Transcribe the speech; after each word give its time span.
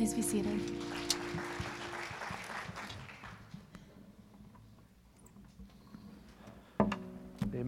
Please 0.00 0.14
be 0.14 0.22
seated. 0.22 1.09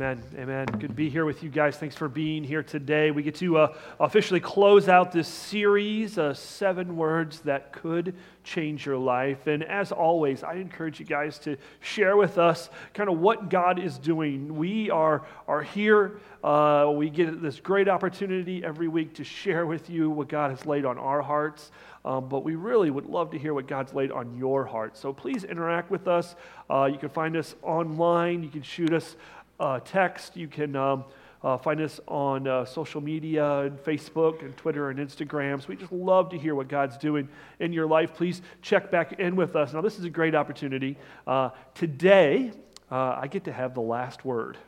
Amen. 0.03 0.25
Amen. 0.37 0.67
Good 0.67 0.89
to 0.89 0.95
be 0.95 1.09
here 1.09 1.25
with 1.25 1.45
you 1.45 1.49
guys. 1.49 1.77
Thanks 1.77 1.95
for 1.95 2.09
being 2.09 2.43
here 2.43 2.65
today. 2.65 3.13
We 3.13 3.23
get 3.23 3.37
to 3.37 3.57
uh, 3.59 3.77
officially 4.01 4.41
close 4.41 4.89
out 4.89 5.13
this 5.13 5.29
series, 5.29 6.19
uh, 6.19 6.35
Seven 6.35 6.97
Words 6.97 7.39
That 7.43 7.73
Could 7.73 8.17
Change 8.43 8.85
Your 8.85 8.97
Life. 8.97 9.47
And 9.47 9.63
as 9.63 9.93
always, 9.93 10.43
I 10.43 10.55
encourage 10.55 10.99
you 10.99 11.07
guys 11.07 11.39
to 11.41 11.57
share 11.79 12.17
with 12.17 12.37
us 12.37 12.69
kind 12.95 13.09
of 13.09 13.21
what 13.21 13.49
God 13.49 13.79
is 13.79 13.97
doing. 13.97 14.57
We 14.57 14.91
are, 14.91 15.25
are 15.47 15.63
here. 15.63 16.19
Uh, 16.43 16.93
we 16.97 17.09
get 17.09 17.41
this 17.41 17.61
great 17.61 17.89
opportunity 17.89 18.65
every 18.65 18.89
week 18.89 19.15
to 19.15 19.23
share 19.23 19.67
with 19.67 19.89
you 19.89 20.11
what 20.11 20.29
God 20.29 20.51
has 20.51 20.67
laid 20.67 20.85
on 20.85 20.99
our 20.99 21.23
hearts. 21.23 21.71
Um, 22.05 22.29
but 22.29 22.43
we 22.43 22.57
really 22.57 22.91
would 22.91 23.07
love 23.07 23.31
to 23.31 23.39
hear 23.39 23.55
what 23.55 23.69
God's 23.69 23.95
laid 23.95 24.11
on 24.11 24.37
your 24.37 24.65
heart. 24.65 24.97
So 24.97 25.13
please 25.13 25.45
interact 25.45 25.89
with 25.89 26.09
us. 26.09 26.35
Uh, 26.69 26.87
you 26.91 26.99
can 26.99 27.11
find 27.11 27.37
us 27.37 27.55
online. 27.63 28.43
You 28.43 28.49
can 28.49 28.63
shoot 28.63 28.93
us 28.93 29.15
uh, 29.61 29.81
text. 29.81 30.37
You 30.37 30.49
can 30.49 30.77
um, 30.77 31.05
uh, 31.43 31.57
find 31.57 31.81
us 31.81 32.01
on 32.07 32.47
uh, 32.47 32.65
social 32.65 33.01
media 33.01 33.61
and 33.61 33.79
Facebook 33.79 34.43
and 34.43 34.57
Twitter 34.57 34.91
and 34.91 34.99
Instagram. 34.99 35.61
So 35.61 35.69
we 35.69 35.77
just 35.77 35.93
love 35.93 36.31
to 36.31 36.39
hear 36.39 36.55
what 36.55 36.69
God's 36.69 36.97
doing 36.97 37.29
in 37.61 37.73
your 37.73 37.87
life. 37.87 38.15
Please 38.15 38.43
check 38.61 38.91
back 38.91 39.19
in 39.19 39.37
with 39.37 39.57
us. 39.57 39.73
Now, 39.73 39.81
this 39.81 39.99
is 39.99 40.05
a 40.05 40.11
great 40.11 40.35
opportunity. 40.35 40.97
Uh, 41.27 41.51
today, 41.75 42.53
uh, 42.91 43.19
I 43.21 43.27
get 43.27 43.45
to 43.45 43.53
have 43.53 43.75
the 43.75 43.81
last 43.81 44.25
word 44.25 44.59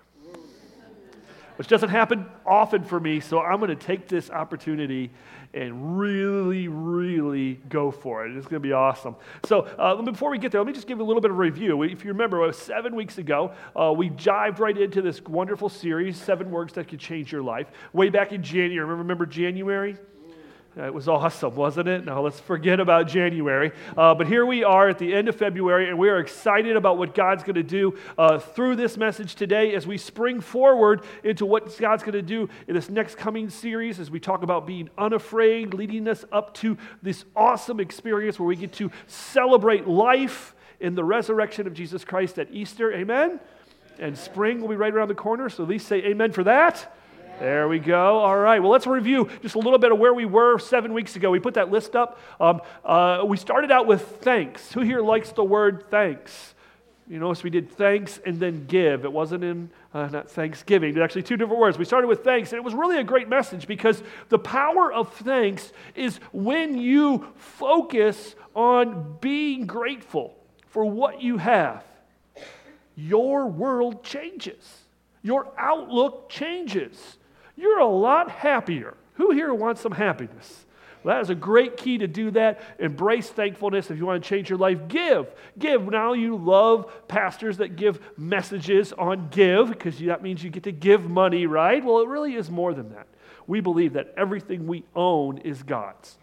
which 1.57 1.69
doesn't 1.69 1.91
happen 1.91 2.27
often 2.45 2.85
for 2.85 2.99
me. 2.99 3.21
So 3.21 3.41
I'm 3.41 3.59
going 3.59 3.71
to 3.71 3.77
take 3.77 4.09
this 4.09 4.31
opportunity 4.31 5.11
and 5.53 5.99
really, 5.99 6.67
really 6.67 7.61
go 7.69 7.91
for 7.91 8.27
it. 8.27 8.37
It's 8.37 8.47
going 8.47 8.61
to 8.61 8.67
be 8.69 8.73
awesome. 8.73 9.15
So 9.47 9.61
uh, 9.61 10.03
before 10.03 10.31
we 10.31 10.39
get 10.39 10.51
there, 10.51 10.61
let 10.61 10.67
me 10.67 10.73
just 10.73 10.89
give 10.89 10.99
a 10.99 11.05
little 11.05 11.23
bit 11.23 11.31
of 11.31 11.39
review. 11.39 11.83
If 11.85 12.05
you 12.05 12.11
remember, 12.11 12.53
seven 12.53 12.97
weeks 12.97 13.19
ago, 13.19 13.53
uh, 13.77 13.93
we 13.97 14.09
dived 14.09 14.59
right 14.59 14.77
into 14.77 15.01
this 15.01 15.23
wonderful 15.23 15.69
series, 15.69 16.21
Seven 16.21 16.51
Words 16.51 16.73
That 16.73 16.89
Could 16.89 16.99
Change 16.99 17.31
Your 17.31 17.43
Life, 17.43 17.69
way 17.93 18.11
back 18.11 18.33
in 18.33 18.43
January. 18.43 18.85
Remember 18.85 19.27
January? 19.27 19.97
It 20.77 20.93
was 20.93 21.07
awesome, 21.07 21.55
wasn't 21.55 21.87
it? 21.87 22.05
Now 22.05 22.21
let's 22.21 22.41
forget 22.41 22.81
about 22.81 23.07
January. 23.07 23.71
Uh, 23.97 24.13
but 24.13 24.27
here 24.27 24.45
we 24.45 24.65
are 24.65 24.89
at 24.89 24.99
the 24.99 25.15
end 25.15 25.29
of 25.29 25.37
February, 25.37 25.89
and 25.89 25.97
we 25.97 26.09
are 26.09 26.19
excited 26.19 26.75
about 26.75 26.99
what 26.99 27.15
God's 27.15 27.45
going 27.45 27.55
to 27.55 27.63
do 27.63 27.97
uh, 28.19 28.41
through 28.41 28.75
this 28.75 28.97
message 28.97 29.37
today 29.37 29.73
as 29.77 29.87
we 29.87 29.97
spring 29.97 30.41
forward 30.41 31.05
into 31.23 31.47
what 31.47 31.79
God's 31.79 32.03
going 32.03 32.15
to 32.15 32.23
do 32.23 32.49
in 32.67 32.75
this 32.75 32.91
next 32.91 33.17
coming 33.17 33.51
series 33.51 34.01
as 34.01 34.11
we 34.11 34.19
talk 34.19 34.43
about 34.43 34.67
being 34.67 34.91
unafraid, 34.99 35.75
leading 35.75 36.09
us 36.09 36.25
up 36.33 36.55
to 36.55 36.77
this 37.03 37.25
awesome 37.37 37.79
experience 37.79 38.41
where 38.41 38.49
we 38.49 38.57
get 38.57 38.73
to 38.73 38.91
celebrate 39.07 39.87
life 39.87 40.57
in 40.81 40.97
the 40.97 41.05
resurrection 41.05 41.69
of 41.69 41.75
Jesus 41.75 42.05
Christ 42.05 42.37
at 42.41 42.49
Easter. 42.51 42.93
Amen? 42.93 43.39
And 44.01 44.19
spring 44.19 44.61
will 44.61 44.69
be 44.69 44.77
right 44.77 44.93
around 44.93 45.07
the 45.07 45.15
corner, 45.15 45.49
so 45.49 45.63
at 45.63 45.69
least 45.69 45.87
say 45.87 45.99
amen 45.99 46.33
for 46.33 46.43
that. 46.43 46.93
There 47.41 47.67
we 47.67 47.81
go. 47.81 48.19
All 48.19 48.39
right. 48.39 48.61
Well, 48.61 48.71
let's 48.71 48.87
review 48.87 49.29
just 49.43 49.57
a 49.57 49.59
little 49.59 49.79
bit 49.79 49.91
of 49.91 49.99
where 49.99 50.15
we 50.15 50.25
were 50.25 50.59
seven 50.59 50.95
weeks 50.95 51.17
ago. 51.17 51.31
We 51.31 51.41
put 51.41 51.55
that 51.55 51.71
list 51.71 51.97
up. 51.97 52.21
Um, 52.41 52.61
uh, 52.85 53.25
we 53.27 53.37
started 53.37 53.73
out 53.73 53.89
with 53.89 54.03
thanks. 54.21 54.73
Who 54.73 54.83
here 54.83 55.01
likes 55.01 55.33
the 55.33 55.43
word 55.43 55.85
thanks? 55.91 56.55
You 57.09 57.19
notice 57.19 57.43
we 57.43 57.51
did 57.51 57.71
thanks 57.71 58.21
and 58.25 58.39
then 58.39 58.67
give. 58.67 59.05
It 59.05 59.13
wasn't 59.13 59.43
in 59.43 59.69
uh, 59.93 60.07
not 60.07 60.31
Thanksgiving. 60.31 60.91
It's 60.91 60.99
actually 60.99 61.25
two 61.25 61.37
different 61.37 61.61
words. 61.61 61.77
We 61.77 61.85
started 61.85 62.07
with 62.07 62.23
thanks, 62.23 62.53
and 62.53 62.59
it 62.59 62.65
was 62.65 62.73
really 62.73 62.99
a 62.99 63.05
great 63.05 63.29
message 63.29 63.67
because 63.67 64.03
the 64.29 64.39
power 64.39 64.93
of 64.93 65.13
thanks 65.15 65.73
is 65.97 66.19
when 66.33 66.79
you 66.79 67.27
focus 67.35 68.37
on 68.55 69.17
being 69.21 69.67
grateful 69.67 70.37
for 70.69 70.85
what 70.85 71.21
you 71.21 71.37
have, 71.37 71.85
your 72.97 73.49
world 73.49 74.05
changes. 74.05 74.83
Your 75.23 75.53
outlook 75.59 76.29
changes 76.29 77.19
you're 77.57 77.79
a 77.79 77.87
lot 77.87 78.31
happier. 78.31 78.97
Who 79.15 79.31
here 79.31 79.55
wants 79.55 79.81
some 79.81 79.93
happiness? 79.93 80.67
Well, 81.03 81.17
that 81.17 81.21
is 81.21 81.31
a 81.31 81.35
great 81.35 81.77
key 81.77 81.99
to 81.99 82.07
do 82.07 82.31
that. 82.33 82.61
Embrace 82.79 83.29
thankfulness 83.29 83.91
if 83.91 83.99
you 83.99 84.07
want 84.07 84.23
to 84.23 84.29
change 84.29 84.49
your 84.49 84.59
life. 84.59 84.89
Give. 84.89 85.27
Give. 85.59 85.85
Now 85.85 86.15
you 86.15 86.37
love 86.37 86.91
pastors 87.09 87.59
that 87.59 87.77
give 87.77 88.01
messages 88.17 88.93
on 88.95 89.29
give 89.29 89.69
because 89.69 89.99
that 90.01 90.23
means 90.23 90.43
you 90.43 90.51
get 90.51 90.63
to 90.63 90.73
give 90.73 91.09
money, 91.09 91.47
right? 91.47 91.85
Well, 91.85 92.01
it 92.01 92.09
really 92.09 92.35
is 92.35 92.51
more 92.51 92.73
than 92.73 92.91
that. 92.91 93.07
We 93.47 93.61
believe 93.61 93.93
that 93.93 94.15
everything 94.17 94.67
we 94.67 94.85
own 94.97 95.39
is 95.39 95.63
God's 95.63 96.17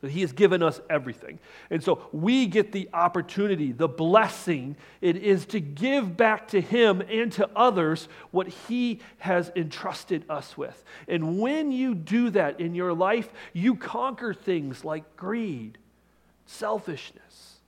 that 0.00 0.10
He 0.10 0.20
has 0.20 0.32
given 0.32 0.62
us 0.62 0.80
everything. 0.88 1.38
And 1.70 1.82
so 1.82 2.08
we 2.12 2.46
get 2.46 2.72
the 2.72 2.88
opportunity, 2.92 3.72
the 3.72 3.88
blessing 3.88 4.76
it 5.00 5.16
is 5.16 5.46
to 5.46 5.60
give 5.60 6.16
back 6.16 6.48
to 6.48 6.60
Him 6.60 7.00
and 7.00 7.32
to 7.32 7.48
others 7.56 8.08
what 8.30 8.48
He 8.48 9.00
has 9.18 9.50
entrusted 9.56 10.24
us 10.28 10.56
with. 10.56 10.84
And 11.08 11.40
when 11.40 11.72
you 11.72 11.94
do 11.94 12.30
that 12.30 12.60
in 12.60 12.74
your 12.74 12.92
life, 12.92 13.28
you 13.52 13.74
conquer 13.74 14.32
things 14.32 14.84
like 14.84 15.16
greed, 15.16 15.78
selfishness, 16.46 17.58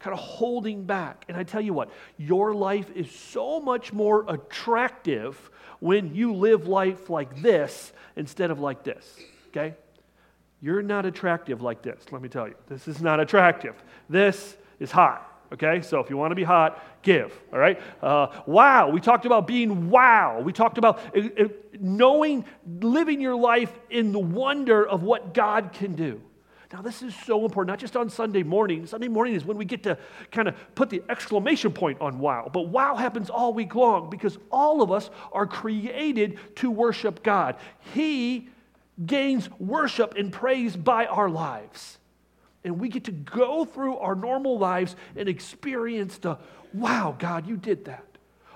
kind 0.00 0.12
of 0.12 0.20
holding 0.20 0.84
back. 0.84 1.24
And 1.28 1.36
I 1.36 1.44
tell 1.44 1.60
you 1.60 1.72
what, 1.72 1.90
your 2.18 2.52
life 2.52 2.90
is 2.96 3.10
so 3.10 3.60
much 3.60 3.92
more 3.92 4.24
attractive 4.28 5.50
when 5.78 6.14
you 6.14 6.34
live 6.34 6.66
life 6.66 7.10
like 7.10 7.42
this 7.42 7.92
instead 8.16 8.50
of 8.50 8.58
like 8.58 8.82
this. 8.82 9.18
Okay? 9.48 9.74
You're 10.64 10.80
not 10.80 11.04
attractive 11.04 11.60
like 11.60 11.82
this, 11.82 12.06
let 12.10 12.22
me 12.22 12.30
tell 12.30 12.48
you. 12.48 12.54
This 12.68 12.88
is 12.88 13.02
not 13.02 13.20
attractive. 13.20 13.74
This 14.08 14.56
is 14.80 14.90
hot. 14.90 15.30
Okay, 15.52 15.82
so 15.82 16.00
if 16.00 16.08
you 16.08 16.16
want 16.16 16.30
to 16.30 16.34
be 16.34 16.42
hot, 16.42 16.82
give. 17.02 17.38
All 17.52 17.58
right. 17.58 17.78
Uh, 18.00 18.28
wow. 18.46 18.88
We 18.88 19.02
talked 19.02 19.26
about 19.26 19.46
being 19.46 19.90
wow. 19.90 20.40
We 20.40 20.54
talked 20.54 20.78
about 20.78 21.00
uh, 21.14 21.28
uh, 21.38 21.48
knowing, 21.78 22.46
living 22.80 23.20
your 23.20 23.36
life 23.36 23.78
in 23.90 24.12
the 24.12 24.18
wonder 24.18 24.88
of 24.88 25.02
what 25.02 25.34
God 25.34 25.74
can 25.74 25.94
do. 25.96 26.22
Now, 26.72 26.80
this 26.80 27.02
is 27.02 27.14
so 27.14 27.44
important, 27.44 27.68
not 27.68 27.78
just 27.78 27.94
on 27.94 28.08
Sunday 28.08 28.42
morning. 28.42 28.86
Sunday 28.86 29.08
morning 29.08 29.34
is 29.34 29.44
when 29.44 29.58
we 29.58 29.66
get 29.66 29.82
to 29.82 29.98
kind 30.30 30.48
of 30.48 30.56
put 30.74 30.88
the 30.88 31.02
exclamation 31.10 31.72
point 31.72 32.00
on 32.00 32.18
wow. 32.18 32.50
But 32.50 32.68
wow 32.68 32.94
happens 32.94 33.28
all 33.28 33.52
week 33.52 33.74
long 33.74 34.08
because 34.08 34.38
all 34.50 34.80
of 34.80 34.90
us 34.90 35.10
are 35.30 35.46
created 35.46 36.38
to 36.56 36.70
worship 36.70 37.22
God. 37.22 37.56
He 37.92 38.48
gains 39.04 39.50
worship 39.58 40.14
and 40.16 40.32
praise 40.32 40.76
by 40.76 41.06
our 41.06 41.28
lives. 41.28 41.98
And 42.62 42.80
we 42.80 42.88
get 42.88 43.04
to 43.04 43.12
go 43.12 43.64
through 43.64 43.98
our 43.98 44.14
normal 44.14 44.58
lives 44.58 44.96
and 45.16 45.28
experience 45.28 46.18
the 46.18 46.38
wow, 46.72 47.14
God, 47.18 47.46
you 47.46 47.56
did 47.56 47.84
that. 47.84 48.04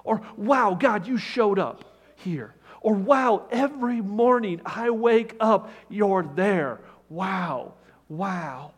Or 0.05 0.23
wow, 0.37 0.75
God, 0.75 1.07
you 1.07 1.19
showed 1.19 1.59
up 1.59 1.85
here. 2.17 2.55
Or 2.81 2.95
wow, 2.95 3.47
every 3.51 4.01
morning 4.01 4.61
I 4.65 4.91
wake 4.91 5.35
up, 5.41 5.71
you're 5.89 6.23
there. 6.23 6.81
Wow, 7.09 7.75
wow, 8.09 8.73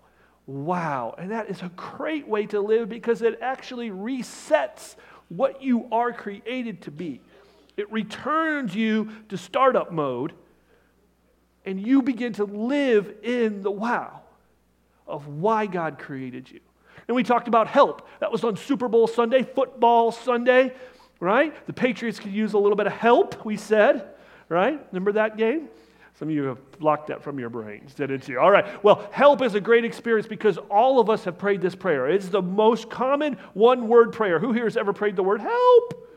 wow. 0.46 1.14
And 1.18 1.30
that 1.30 1.48
is 1.50 1.62
a 1.62 1.70
great 1.76 2.26
way 2.26 2.46
to 2.46 2.60
live 2.60 2.88
because 2.88 3.22
it 3.22 3.38
actually 3.40 3.90
resets 3.90 4.96
what 5.28 5.62
you 5.62 5.86
are 5.92 6.12
created 6.12 6.82
to 6.82 6.90
be. 6.90 7.20
It 7.76 7.90
returns 7.92 8.74
you 8.74 9.10
to 9.28 9.36
startup 9.36 9.92
mode 9.92 10.32
and 11.64 11.84
you 11.84 12.02
begin 12.02 12.32
to 12.34 12.44
live 12.44 13.12
in 13.22 13.62
the 13.62 13.70
wow 13.70 14.22
of 15.06 15.26
why 15.26 15.66
God 15.66 15.98
created 15.98 16.50
you. 16.50 16.60
And 17.08 17.14
we 17.14 17.22
talked 17.22 17.48
about 17.48 17.66
help. 17.66 18.08
That 18.20 18.30
was 18.30 18.44
on 18.44 18.56
Super 18.56 18.88
Bowl 18.88 19.06
Sunday, 19.06 19.42
football 19.42 20.12
Sunday, 20.12 20.72
right? 21.18 21.54
The 21.66 21.72
Patriots 21.72 22.18
could 22.18 22.32
use 22.32 22.52
a 22.52 22.58
little 22.58 22.76
bit 22.76 22.86
of 22.86 22.92
help, 22.92 23.44
we 23.44 23.56
said, 23.56 24.14
right? 24.48 24.80
Remember 24.92 25.12
that 25.12 25.36
game? 25.36 25.68
Some 26.18 26.28
of 26.28 26.34
you 26.34 26.44
have 26.44 26.78
blocked 26.78 27.06
that 27.06 27.22
from 27.22 27.38
your 27.38 27.48
brains, 27.48 27.94
didn't 27.94 28.28
you? 28.28 28.38
All 28.38 28.50
right. 28.50 28.84
Well, 28.84 29.08
help 29.10 29.40
is 29.42 29.54
a 29.54 29.60
great 29.60 29.84
experience 29.84 30.26
because 30.26 30.58
all 30.70 31.00
of 31.00 31.08
us 31.08 31.24
have 31.24 31.38
prayed 31.38 31.62
this 31.62 31.74
prayer. 31.74 32.08
It's 32.08 32.28
the 32.28 32.42
most 32.42 32.90
common 32.90 33.38
one 33.54 33.88
word 33.88 34.12
prayer. 34.12 34.38
Who 34.38 34.52
here 34.52 34.64
has 34.64 34.76
ever 34.76 34.92
prayed 34.92 35.16
the 35.16 35.22
word 35.22 35.40
help? 35.40 36.08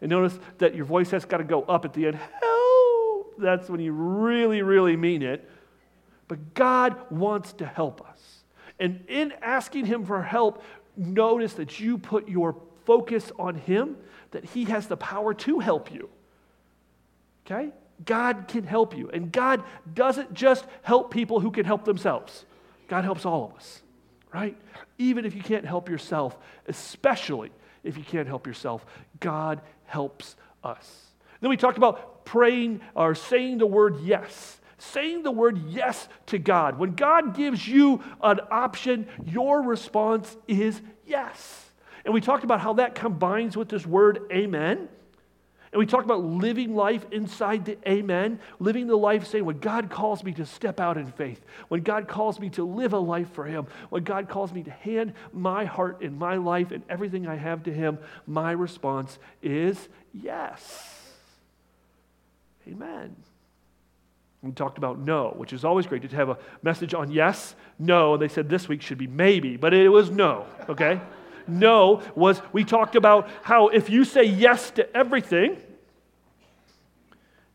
And 0.00 0.10
notice 0.10 0.38
that 0.58 0.76
your 0.76 0.84
voice 0.84 1.10
has 1.10 1.24
got 1.24 1.38
to 1.38 1.44
go 1.44 1.62
up 1.62 1.84
at 1.84 1.92
the 1.92 2.06
end. 2.06 2.16
Help 2.16 2.57
that's 3.38 3.68
when 3.68 3.80
you 3.80 3.92
really, 3.92 4.62
really 4.62 4.96
mean 4.96 5.22
it. 5.22 5.48
But 6.26 6.54
God 6.54 6.96
wants 7.10 7.52
to 7.54 7.66
help 7.66 8.06
us. 8.08 8.44
And 8.78 9.04
in 9.08 9.32
asking 9.42 9.86
Him 9.86 10.04
for 10.04 10.22
help, 10.22 10.62
notice 10.96 11.54
that 11.54 11.80
you 11.80 11.98
put 11.98 12.28
your 12.28 12.56
focus 12.84 13.32
on 13.38 13.54
Him, 13.54 13.96
that 14.30 14.44
He 14.44 14.64
has 14.64 14.86
the 14.86 14.96
power 14.96 15.34
to 15.34 15.58
help 15.58 15.92
you. 15.92 16.08
Okay? 17.46 17.70
God 18.04 18.46
can 18.48 18.64
help 18.64 18.96
you. 18.96 19.10
And 19.10 19.32
God 19.32 19.62
doesn't 19.94 20.34
just 20.34 20.64
help 20.82 21.10
people 21.10 21.40
who 21.40 21.50
can 21.50 21.64
help 21.64 21.84
themselves, 21.84 22.44
God 22.88 23.04
helps 23.04 23.26
all 23.26 23.44
of 23.44 23.56
us, 23.56 23.82
right? 24.32 24.56
Even 24.98 25.24
if 25.24 25.34
you 25.34 25.42
can't 25.42 25.64
help 25.64 25.88
yourself, 25.88 26.36
especially 26.66 27.50
if 27.84 27.96
you 27.96 28.04
can't 28.04 28.26
help 28.26 28.46
yourself, 28.46 28.84
God 29.20 29.60
helps 29.86 30.36
us. 30.64 31.08
Then 31.40 31.50
we 31.50 31.56
talked 31.56 31.78
about 31.78 32.17
praying 32.30 32.80
or 32.94 33.14
saying 33.14 33.58
the 33.58 33.66
word 33.66 34.00
yes. 34.02 34.60
saying 34.78 35.24
the 35.24 35.30
word 35.30 35.58
yes 35.68 36.08
to 36.26 36.38
God. 36.38 36.78
When 36.78 36.94
God 36.94 37.34
gives 37.36 37.66
you 37.66 38.02
an 38.22 38.40
option, 38.50 39.08
your 39.24 39.62
response 39.62 40.36
is 40.46 40.80
yes. 41.06 41.64
And 42.04 42.14
we 42.14 42.20
talked 42.20 42.44
about 42.44 42.60
how 42.60 42.74
that 42.74 42.94
combines 42.94 43.56
with 43.56 43.68
this 43.68 43.84
word 43.84 44.20
amen. 44.32 44.88
And 45.70 45.78
we 45.78 45.84
talked 45.84 46.04
about 46.04 46.24
living 46.24 46.74
life 46.74 47.04
inside 47.10 47.66
the 47.66 47.76
amen, 47.86 48.40
living 48.58 48.86
the 48.86 48.96
life 48.96 49.26
saying, 49.26 49.44
when 49.44 49.58
God 49.58 49.90
calls 49.90 50.24
me 50.24 50.32
to 50.32 50.46
step 50.46 50.80
out 50.80 50.96
in 50.96 51.12
faith, 51.12 51.44
when 51.68 51.82
God 51.82 52.08
calls 52.08 52.40
me 52.40 52.48
to 52.50 52.64
live 52.64 52.94
a 52.94 52.98
life 52.98 53.30
for 53.32 53.44
Him, 53.44 53.66
when 53.90 54.02
God 54.02 54.30
calls 54.30 54.50
me 54.52 54.62
to 54.62 54.70
hand 54.70 55.12
my 55.32 55.66
heart 55.66 56.00
and 56.00 56.18
my 56.18 56.36
life 56.36 56.70
and 56.70 56.82
everything 56.88 57.26
I 57.26 57.36
have 57.36 57.64
to 57.64 57.72
Him, 57.72 57.98
my 58.26 58.52
response 58.52 59.18
is 59.42 59.88
yes. 60.14 60.97
Amen. 62.68 63.16
We 64.42 64.52
talked 64.52 64.78
about 64.78 65.00
no, 65.00 65.34
which 65.36 65.52
is 65.52 65.64
always 65.64 65.86
great 65.86 66.08
to 66.08 66.16
have 66.16 66.28
a 66.28 66.38
message 66.62 66.94
on 66.94 67.10
yes, 67.10 67.56
no. 67.78 68.14
And 68.14 68.22
They 68.22 68.28
said 68.28 68.48
this 68.48 68.68
week 68.68 68.82
should 68.82 68.98
be 68.98 69.08
maybe, 69.08 69.56
but 69.56 69.74
it 69.74 69.88
was 69.88 70.10
no, 70.10 70.46
okay? 70.68 71.00
no 71.48 72.02
was 72.14 72.40
we 72.52 72.64
talked 72.64 72.94
about 72.94 73.28
how 73.42 73.68
if 73.68 73.90
you 73.90 74.04
say 74.04 74.24
yes 74.24 74.70
to 74.72 74.96
everything, 74.96 75.56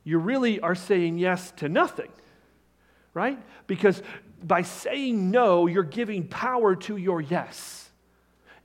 you 0.03 0.17
really 0.17 0.59
are 0.59 0.75
saying 0.75 1.17
yes 1.17 1.51
to 1.57 1.69
nothing, 1.69 2.11
right? 3.13 3.39
Because 3.65 4.01
by 4.43 4.63
saying 4.63 5.31
no, 5.31 5.67
you're 5.67 5.83
giving 5.83 6.27
power 6.27 6.75
to 6.75 6.97
your 6.97 7.21
yes. 7.21 7.89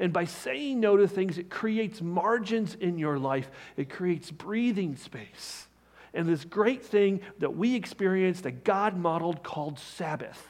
And 0.00 0.12
by 0.12 0.24
saying 0.24 0.80
no 0.80 0.96
to 0.96 1.06
things, 1.06 1.38
it 1.38 1.50
creates 1.50 2.00
margins 2.00 2.74
in 2.74 2.98
your 2.98 3.18
life, 3.18 3.48
it 3.76 3.90
creates 3.90 4.30
breathing 4.32 4.96
space. 4.96 5.67
And 6.14 6.26
this 6.26 6.44
great 6.44 6.84
thing 6.84 7.20
that 7.38 7.56
we 7.56 7.74
experienced 7.74 8.44
that 8.44 8.64
God 8.64 8.96
modeled 8.96 9.42
called 9.42 9.78
Sabbath 9.78 10.42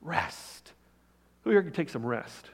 rest. 0.00 0.72
Who 1.42 1.50
here 1.50 1.62
can 1.62 1.72
take 1.72 1.88
some 1.88 2.04
rest? 2.04 2.50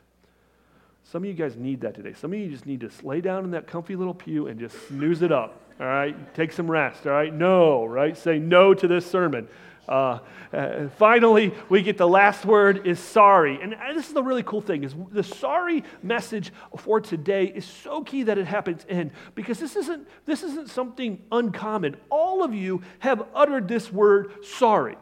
Some 1.05 1.25
of 1.25 1.29
you 1.29 1.35
guys 1.35 1.57
need 1.57 1.81
that 1.81 1.95
today. 1.95 2.13
Some 2.13 2.33
of 2.33 2.39
you 2.39 2.49
just 2.49 2.67
need 2.67 2.81
to 2.81 2.91
lay 3.03 3.21
down 3.21 3.45
in 3.45 3.51
that 3.51 3.67
comfy 3.67 3.97
little 3.97 4.15
pew 4.15 4.47
and 4.47 4.61
just 4.61 4.77
snooze 4.89 5.23
it 5.23 5.33
up. 5.33 5.61
All 5.81 5.87
right? 5.87 6.35
Take 6.35 6.53
some 6.53 6.71
rest. 6.71 7.07
All 7.07 7.13
right? 7.13 7.35
No, 7.35 7.85
right? 7.85 8.17
Say 8.17 8.39
no 8.39 8.75
to 8.75 8.87
this 8.87 9.11
sermon. 9.11 9.49
Uh, 9.89 10.19
uh, 10.53 10.89
finally, 10.99 11.53
we 11.69 11.83
get 11.83 11.99
the 11.99 12.07
last 12.07 12.45
word 12.45 12.87
is 12.87 13.01
sorry. 13.01 13.61
And 13.61 13.75
this 13.95 14.07
is 14.07 14.13
the 14.13 14.23
really 14.23 14.43
cool 14.43 14.61
thing 14.61 14.85
is 14.85 14.95
the 15.11 15.25
sorry 15.25 15.85
message 16.03 16.53
for 16.77 17.01
today 17.01 17.47
is 17.47 17.65
so 17.65 18.03
key 18.03 18.25
that 18.25 18.39
it 18.39 18.47
happens 18.47 18.85
in 18.89 19.11
because 19.35 19.59
this 19.59 19.77
isn't, 19.77 20.07
this 20.27 20.43
isn't 20.43 20.71
something 20.71 21.23
uncommon. 21.33 21.97
All 22.09 22.45
of 22.45 22.55
you 22.55 22.83
have 23.01 23.27
uttered 23.35 23.67
this 23.67 23.93
word 23.93 24.45
sorry. 24.45 24.97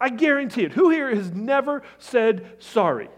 I 0.00 0.08
guarantee 0.08 0.64
it. 0.64 0.72
Who 0.72 0.90
here 0.90 1.14
has 1.14 1.30
never 1.30 1.82
said 1.98 2.56
sorry? 2.58 3.08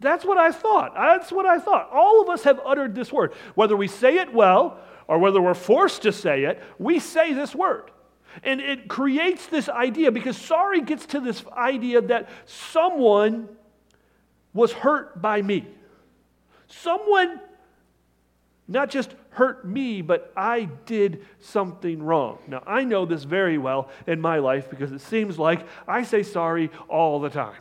That's 0.00 0.24
what 0.24 0.36
I 0.36 0.50
thought. 0.50 0.94
That's 0.94 1.30
what 1.30 1.46
I 1.46 1.58
thought. 1.58 1.88
All 1.92 2.20
of 2.20 2.28
us 2.28 2.42
have 2.42 2.60
uttered 2.64 2.94
this 2.94 3.12
word. 3.12 3.32
Whether 3.54 3.76
we 3.76 3.86
say 3.86 4.16
it 4.16 4.32
well 4.32 4.78
or 5.06 5.18
whether 5.18 5.40
we're 5.40 5.54
forced 5.54 6.02
to 6.02 6.12
say 6.12 6.44
it, 6.44 6.60
we 6.78 6.98
say 6.98 7.32
this 7.32 7.54
word. 7.54 7.90
And 8.42 8.60
it 8.60 8.88
creates 8.88 9.46
this 9.46 9.68
idea 9.68 10.10
because 10.10 10.36
sorry 10.36 10.80
gets 10.80 11.06
to 11.06 11.20
this 11.20 11.44
idea 11.48 12.00
that 12.02 12.28
someone 12.46 13.48
was 14.54 14.72
hurt 14.72 15.20
by 15.20 15.42
me. 15.42 15.66
Someone 16.66 17.40
not 18.68 18.90
just 18.90 19.14
hurt 19.30 19.66
me, 19.66 20.02
but 20.02 20.32
I 20.36 20.68
did 20.86 21.26
something 21.40 22.02
wrong. 22.02 22.38
Now, 22.46 22.62
I 22.66 22.84
know 22.84 23.04
this 23.04 23.24
very 23.24 23.58
well 23.58 23.90
in 24.06 24.20
my 24.20 24.38
life 24.38 24.70
because 24.70 24.92
it 24.92 25.00
seems 25.00 25.38
like 25.38 25.66
I 25.86 26.02
say 26.04 26.22
sorry 26.22 26.70
all 26.88 27.20
the 27.20 27.30
time 27.30 27.56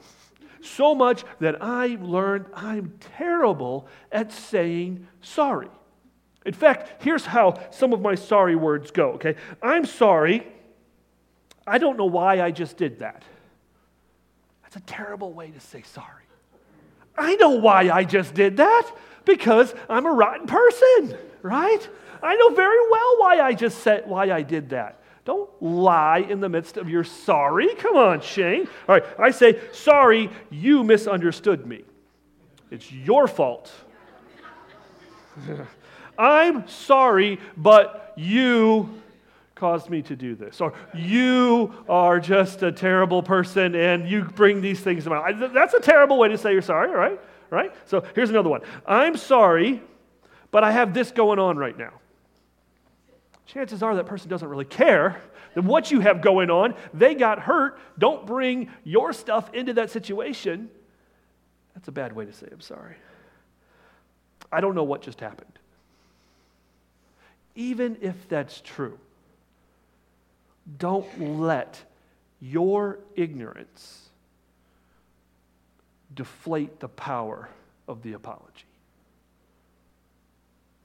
so 0.61 0.95
much 0.95 1.23
that 1.39 1.61
I 1.61 1.97
learned 2.01 2.45
I'm 2.53 2.93
terrible 3.17 3.87
at 4.11 4.31
saying 4.31 5.07
sorry. 5.21 5.67
In 6.45 6.53
fact, 6.53 7.03
here's 7.03 7.25
how 7.25 7.59
some 7.71 7.93
of 7.93 8.01
my 8.01 8.15
sorry 8.15 8.55
words 8.55 8.91
go, 8.91 9.11
okay? 9.13 9.35
I'm 9.61 9.85
sorry. 9.85 10.47
I 11.71 11.77
don't 11.77 11.95
know 11.95 12.05
why 12.05 12.41
I 12.41 12.51
just 12.51 12.75
did 12.75 12.99
that. 12.99 13.23
That's 14.63 14.75
a 14.75 14.81
terrible 14.81 15.31
way 15.31 15.51
to 15.51 15.59
say 15.61 15.83
sorry. 15.83 16.25
I 17.17 17.35
know 17.35 17.51
why 17.51 17.89
I 17.89 18.03
just 18.03 18.33
did 18.33 18.57
that 18.57 18.91
because 19.23 19.73
I'm 19.87 20.05
a 20.05 20.11
rotten 20.11 20.47
person, 20.47 21.17
right? 21.41 21.89
I 22.21 22.35
know 22.35 22.49
very 22.49 22.89
well 22.91 23.15
why 23.19 23.39
I 23.39 23.53
just 23.53 23.79
said 23.79 24.03
why 24.05 24.31
I 24.31 24.41
did 24.41 24.71
that. 24.71 25.01
Don't 25.23 25.49
lie 25.61 26.17
in 26.17 26.41
the 26.41 26.49
midst 26.49 26.75
of 26.75 26.89
your 26.89 27.05
sorry. 27.05 27.73
Come 27.75 27.95
on, 27.95 28.19
Shane. 28.19 28.67
All 28.89 28.95
right, 28.95 29.05
I 29.17 29.31
say, 29.31 29.57
sorry, 29.71 30.29
you 30.49 30.83
misunderstood 30.83 31.65
me. 31.65 31.85
It's 32.69 32.91
your 32.91 33.29
fault. 33.29 33.71
I'm 36.17 36.67
sorry, 36.67 37.39
but 37.55 38.11
you 38.17 39.00
caused 39.61 39.89
me 39.89 40.01
to 40.01 40.15
do 40.17 40.35
this. 40.35 40.59
Or 40.59 40.73
you 40.93 41.73
are 41.87 42.19
just 42.19 42.63
a 42.63 42.71
terrible 42.71 43.23
person 43.23 43.75
and 43.75 44.09
you 44.09 44.25
bring 44.25 44.59
these 44.59 44.81
things 44.81 45.07
about. 45.07 45.53
That's 45.53 45.73
a 45.73 45.79
terrible 45.79 46.17
way 46.17 46.27
to 46.27 46.37
say 46.37 46.51
you're 46.51 46.61
sorry, 46.61 46.91
right? 46.91 47.19
Right? 47.49 47.73
So 47.85 48.03
here's 48.13 48.29
another 48.29 48.49
one. 48.49 48.61
I'm 48.85 49.15
sorry, 49.15 49.81
but 50.51 50.63
I 50.63 50.71
have 50.71 50.93
this 50.93 51.11
going 51.11 51.39
on 51.39 51.57
right 51.57 51.77
now 51.77 51.93
chances 53.51 53.83
are 53.83 53.95
that 53.95 54.05
person 54.05 54.29
doesn't 54.29 54.47
really 54.47 54.65
care 54.65 55.21
that 55.53 55.63
what 55.63 55.91
you 55.91 55.99
have 55.99 56.21
going 56.21 56.49
on. 56.49 56.73
They 56.93 57.15
got 57.15 57.39
hurt. 57.39 57.77
Don't 57.99 58.25
bring 58.25 58.69
your 58.83 59.13
stuff 59.13 59.53
into 59.53 59.73
that 59.73 59.91
situation. 59.91 60.69
That's 61.75 61.87
a 61.87 61.91
bad 61.91 62.13
way 62.13 62.25
to 62.25 62.33
say 62.33 62.47
I'm 62.51 62.61
sorry. 62.61 62.95
I 64.51 64.61
don't 64.61 64.75
know 64.75 64.83
what 64.83 65.01
just 65.01 65.19
happened. 65.19 65.51
Even 67.55 67.97
if 68.01 68.15
that's 68.29 68.61
true, 68.61 68.97
don't 70.77 71.39
let 71.39 71.81
your 72.39 72.99
ignorance 73.15 74.09
deflate 76.13 76.79
the 76.79 76.87
power 76.87 77.49
of 77.87 78.01
the 78.03 78.13
apology. 78.13 78.65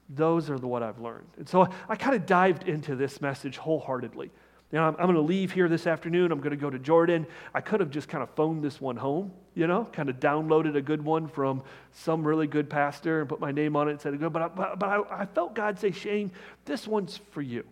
Those 0.09 0.49
are 0.49 0.57
the, 0.57 0.67
what 0.67 0.83
I've 0.83 0.99
learned. 0.99 1.27
And 1.37 1.49
so 1.49 1.67
I 1.89 1.95
kind 1.95 2.15
of 2.15 2.25
dived 2.25 2.67
into 2.67 2.95
this 2.95 3.19
message 3.19 3.57
wholeheartedly. 3.57 4.31
Now, 4.71 4.87
I'm, 4.87 4.95
I'm 4.95 5.05
going 5.05 5.15
to 5.15 5.21
leave 5.21 5.51
here 5.51 5.67
this 5.67 5.87
afternoon. 5.87 6.31
I'm 6.31 6.39
going 6.39 6.51
to 6.51 6.57
go 6.57 6.69
to 6.69 6.79
Jordan. 6.79 7.25
I 7.53 7.61
could 7.61 7.79
have 7.79 7.89
just 7.89 8.07
kind 8.07 8.21
of 8.21 8.29
phoned 8.31 8.63
this 8.63 8.79
one 8.79 8.97
home, 8.97 9.31
you 9.53 9.67
know, 9.67 9.85
kind 9.85 10.09
of 10.09 10.19
downloaded 10.19 10.75
a 10.75 10.81
good 10.81 11.03
one 11.03 11.27
from 11.27 11.63
some 11.91 12.25
really 12.25 12.47
good 12.47 12.69
pastor 12.69 13.21
and 13.21 13.29
put 13.29 13.39
my 13.39 13.51
name 13.51 13.75
on 13.75 13.87
it 13.87 13.91
and 13.91 14.01
said, 14.01 14.19
but, 14.19 14.41
I, 14.41 14.47
but, 14.47 14.79
but 14.79 14.89
I, 14.89 15.21
I 15.21 15.25
felt 15.25 15.55
God 15.55 15.79
say, 15.79 15.91
Shane, 15.91 16.31
this 16.65 16.87
one's 16.87 17.17
for 17.31 17.41
you. 17.41 17.65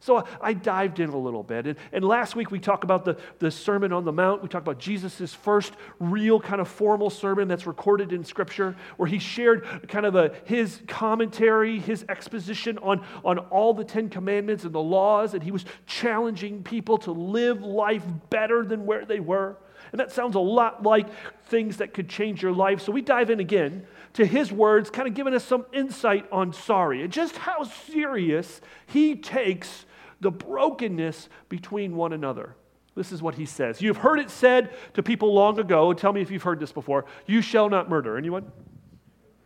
So 0.00 0.24
I 0.40 0.52
dived 0.52 1.00
in 1.00 1.10
a 1.10 1.16
little 1.16 1.42
bit. 1.42 1.66
And, 1.66 1.76
and 1.92 2.04
last 2.04 2.36
week 2.36 2.50
we 2.50 2.60
talked 2.60 2.84
about 2.84 3.04
the, 3.04 3.16
the 3.40 3.50
Sermon 3.50 3.92
on 3.92 4.04
the 4.04 4.12
Mount. 4.12 4.42
We 4.42 4.48
talked 4.48 4.66
about 4.66 4.78
Jesus' 4.78 5.34
first 5.34 5.72
real 5.98 6.38
kind 6.40 6.60
of 6.60 6.68
formal 6.68 7.10
sermon 7.10 7.48
that's 7.48 7.66
recorded 7.66 8.12
in 8.12 8.22
Scripture, 8.24 8.76
where 8.96 9.08
he 9.08 9.18
shared 9.18 9.88
kind 9.88 10.06
of 10.06 10.14
a, 10.14 10.34
his 10.44 10.80
commentary, 10.86 11.80
his 11.80 12.04
exposition 12.08 12.78
on, 12.78 13.04
on 13.24 13.38
all 13.38 13.74
the 13.74 13.84
Ten 13.84 14.08
Commandments 14.08 14.64
and 14.64 14.72
the 14.72 14.80
laws. 14.80 15.34
And 15.34 15.42
he 15.42 15.50
was 15.50 15.64
challenging 15.86 16.62
people 16.62 16.98
to 16.98 17.10
live 17.10 17.62
life 17.62 18.04
better 18.30 18.64
than 18.64 18.86
where 18.86 19.04
they 19.04 19.20
were. 19.20 19.56
And 19.90 20.00
that 20.00 20.12
sounds 20.12 20.34
a 20.36 20.40
lot 20.40 20.82
like 20.82 21.06
things 21.46 21.78
that 21.78 21.94
could 21.94 22.08
change 22.08 22.42
your 22.42 22.52
life. 22.52 22.80
So 22.80 22.92
we 22.92 23.00
dive 23.00 23.30
in 23.30 23.40
again 23.40 23.86
to 24.14 24.26
his 24.26 24.52
words, 24.52 24.90
kind 24.90 25.08
of 25.08 25.14
giving 25.14 25.34
us 25.34 25.44
some 25.44 25.64
insight 25.72 26.26
on 26.30 26.52
sorry 26.52 27.06
just 27.08 27.36
how 27.36 27.62
serious 27.62 28.60
he 28.86 29.14
takes 29.16 29.86
the 30.20 30.30
brokenness 30.30 31.28
between 31.48 31.96
one 31.96 32.12
another. 32.12 32.54
This 32.94 33.12
is 33.12 33.22
what 33.22 33.36
he 33.36 33.46
says. 33.46 33.80
You've 33.80 33.98
heard 33.98 34.18
it 34.18 34.28
said 34.28 34.74
to 34.94 35.02
people 35.02 35.32
long 35.32 35.60
ago. 35.60 35.92
Tell 35.92 36.12
me 36.12 36.20
if 36.20 36.30
you've 36.30 36.42
heard 36.42 36.58
this 36.58 36.72
before. 36.72 37.04
You 37.26 37.40
shall 37.40 37.68
not 37.68 37.88
murder. 37.88 38.18
Anyone? 38.18 38.50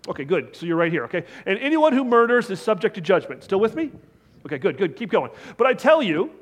Okay, 0.09 0.25
good. 0.25 0.57
So 0.57 0.67
you're 0.67 0.76
right 0.76 0.91
here, 0.91 1.05
okay? 1.05 1.25
And 1.45 1.59
anyone 1.59 1.93
who 1.93 2.02
murders 2.02 2.50
is 2.50 2.61
subject 2.61 2.95
to 2.95 3.00
judgment. 3.00 3.45
Still 3.45 3.61
with 3.61 3.76
me? 3.76 3.93
Okay, 4.47 4.59
good, 4.59 4.79
good. 4.79 4.97
Keep 4.97 5.11
going. 5.11 5.31
But 5.57 5.67
I 5.67 5.75
tell 5.75 6.02
you, 6.02 6.33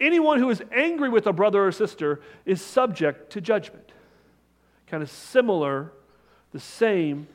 anyone 0.00 0.38
who 0.38 0.50
is 0.50 0.62
angry 0.72 1.08
with 1.08 1.26
a 1.26 1.32
brother 1.32 1.64
or 1.64 1.72
sister 1.72 2.20
is 2.44 2.60
subject 2.60 3.30
to 3.32 3.40
judgment. 3.40 3.92
Kind 4.88 5.02
of 5.02 5.10
similar, 5.10 5.92
the 6.52 6.60
same 6.60 7.28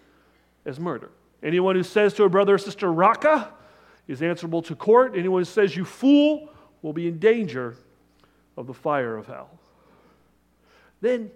as 0.65 0.79
murder. 0.79 1.09
Anyone 1.41 1.75
who 1.75 1.83
says 1.83 2.13
to 2.15 2.25
a 2.25 2.29
brother 2.29 2.55
or 2.55 2.57
sister, 2.57 2.91
Raca, 2.91 3.53
is 4.09 4.21
answerable 4.23 4.61
to 4.63 4.75
court. 4.75 5.13
Anyone 5.15 5.41
who 5.41 5.45
says 5.45 5.77
you 5.77 5.85
fool 5.85 6.49
will 6.81 6.93
be 6.93 7.07
in 7.07 7.19
danger 7.19 7.77
of 8.57 8.67
the 8.67 8.73
fire 8.73 9.15
of 9.15 9.27
hell. 9.27 9.51
Then 10.99 11.31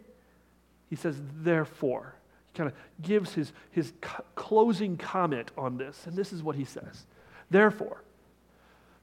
he 0.89 0.95
says, 0.95 1.21
therefore. 1.37 2.15
He 2.47 2.57
kind 2.57 2.69
of 2.69 2.75
gives 3.01 3.33
his, 3.33 3.53
his 3.71 3.93
closing 4.35 4.97
comment 4.97 5.51
on 5.57 5.77
this, 5.77 6.05
and 6.07 6.15
this 6.15 6.33
is 6.33 6.43
what 6.43 6.55
he 6.55 6.65
says. 6.65 7.05
Therefore, 7.49 8.03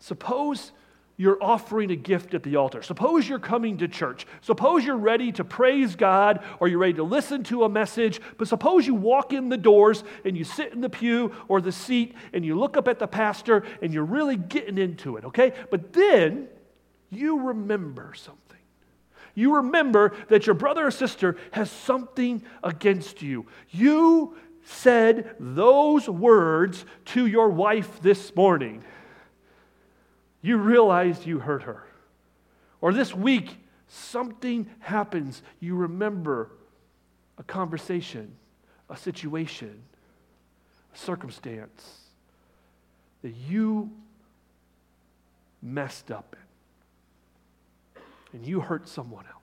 suppose 0.00 0.72
you're 1.20 1.36
offering 1.42 1.90
a 1.90 1.96
gift 1.96 2.32
at 2.32 2.42
the 2.42 2.56
altar. 2.56 2.80
Suppose 2.80 3.28
you're 3.28 3.38
coming 3.38 3.76
to 3.76 3.88
church. 3.88 4.26
Suppose 4.40 4.86
you're 4.86 4.96
ready 4.96 5.30
to 5.32 5.44
praise 5.44 5.94
God 5.94 6.42
or 6.60 6.66
you're 6.66 6.78
ready 6.78 6.94
to 6.94 7.02
listen 7.02 7.44
to 7.44 7.64
a 7.64 7.68
message. 7.68 8.22
But 8.38 8.48
suppose 8.48 8.86
you 8.86 8.94
walk 8.94 9.34
in 9.34 9.50
the 9.50 9.58
doors 9.58 10.02
and 10.24 10.34
you 10.34 10.44
sit 10.44 10.72
in 10.72 10.80
the 10.80 10.88
pew 10.88 11.30
or 11.46 11.60
the 11.60 11.72
seat 11.72 12.14
and 12.32 12.42
you 12.42 12.58
look 12.58 12.78
up 12.78 12.88
at 12.88 12.98
the 12.98 13.06
pastor 13.06 13.64
and 13.82 13.92
you're 13.92 14.02
really 14.02 14.38
getting 14.38 14.78
into 14.78 15.18
it, 15.18 15.26
okay? 15.26 15.52
But 15.70 15.92
then 15.92 16.48
you 17.10 17.38
remember 17.40 18.14
something. 18.14 18.40
You 19.34 19.56
remember 19.56 20.14
that 20.28 20.46
your 20.46 20.54
brother 20.54 20.86
or 20.86 20.90
sister 20.90 21.36
has 21.50 21.70
something 21.70 22.42
against 22.64 23.20
you. 23.20 23.44
You 23.68 24.36
said 24.64 25.36
those 25.38 26.08
words 26.08 26.86
to 27.04 27.26
your 27.26 27.50
wife 27.50 28.00
this 28.00 28.34
morning 28.34 28.82
you 30.42 30.56
realized 30.56 31.26
you 31.26 31.38
hurt 31.38 31.62
her. 31.64 31.84
Or 32.80 32.92
this 32.92 33.14
week, 33.14 33.58
something 33.88 34.68
happens. 34.78 35.42
You 35.60 35.74
remember 35.74 36.50
a 37.38 37.42
conversation, 37.42 38.34
a 38.88 38.96
situation, 38.96 39.82
a 40.94 40.98
circumstance 40.98 41.98
that 43.22 43.34
you 43.48 43.90
messed 45.62 46.10
up 46.10 46.34
in. 47.94 48.02
And 48.32 48.46
you 48.46 48.60
hurt 48.60 48.88
someone 48.88 49.26
else. 49.26 49.40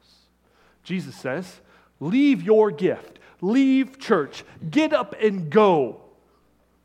Jesus 0.83 1.15
says, 1.15 1.59
Leave 1.99 2.43
your 2.43 2.71
gift, 2.71 3.19
leave 3.41 3.99
church, 3.99 4.43
get 4.69 4.93
up 4.93 5.15
and 5.21 5.49
go. 5.49 6.01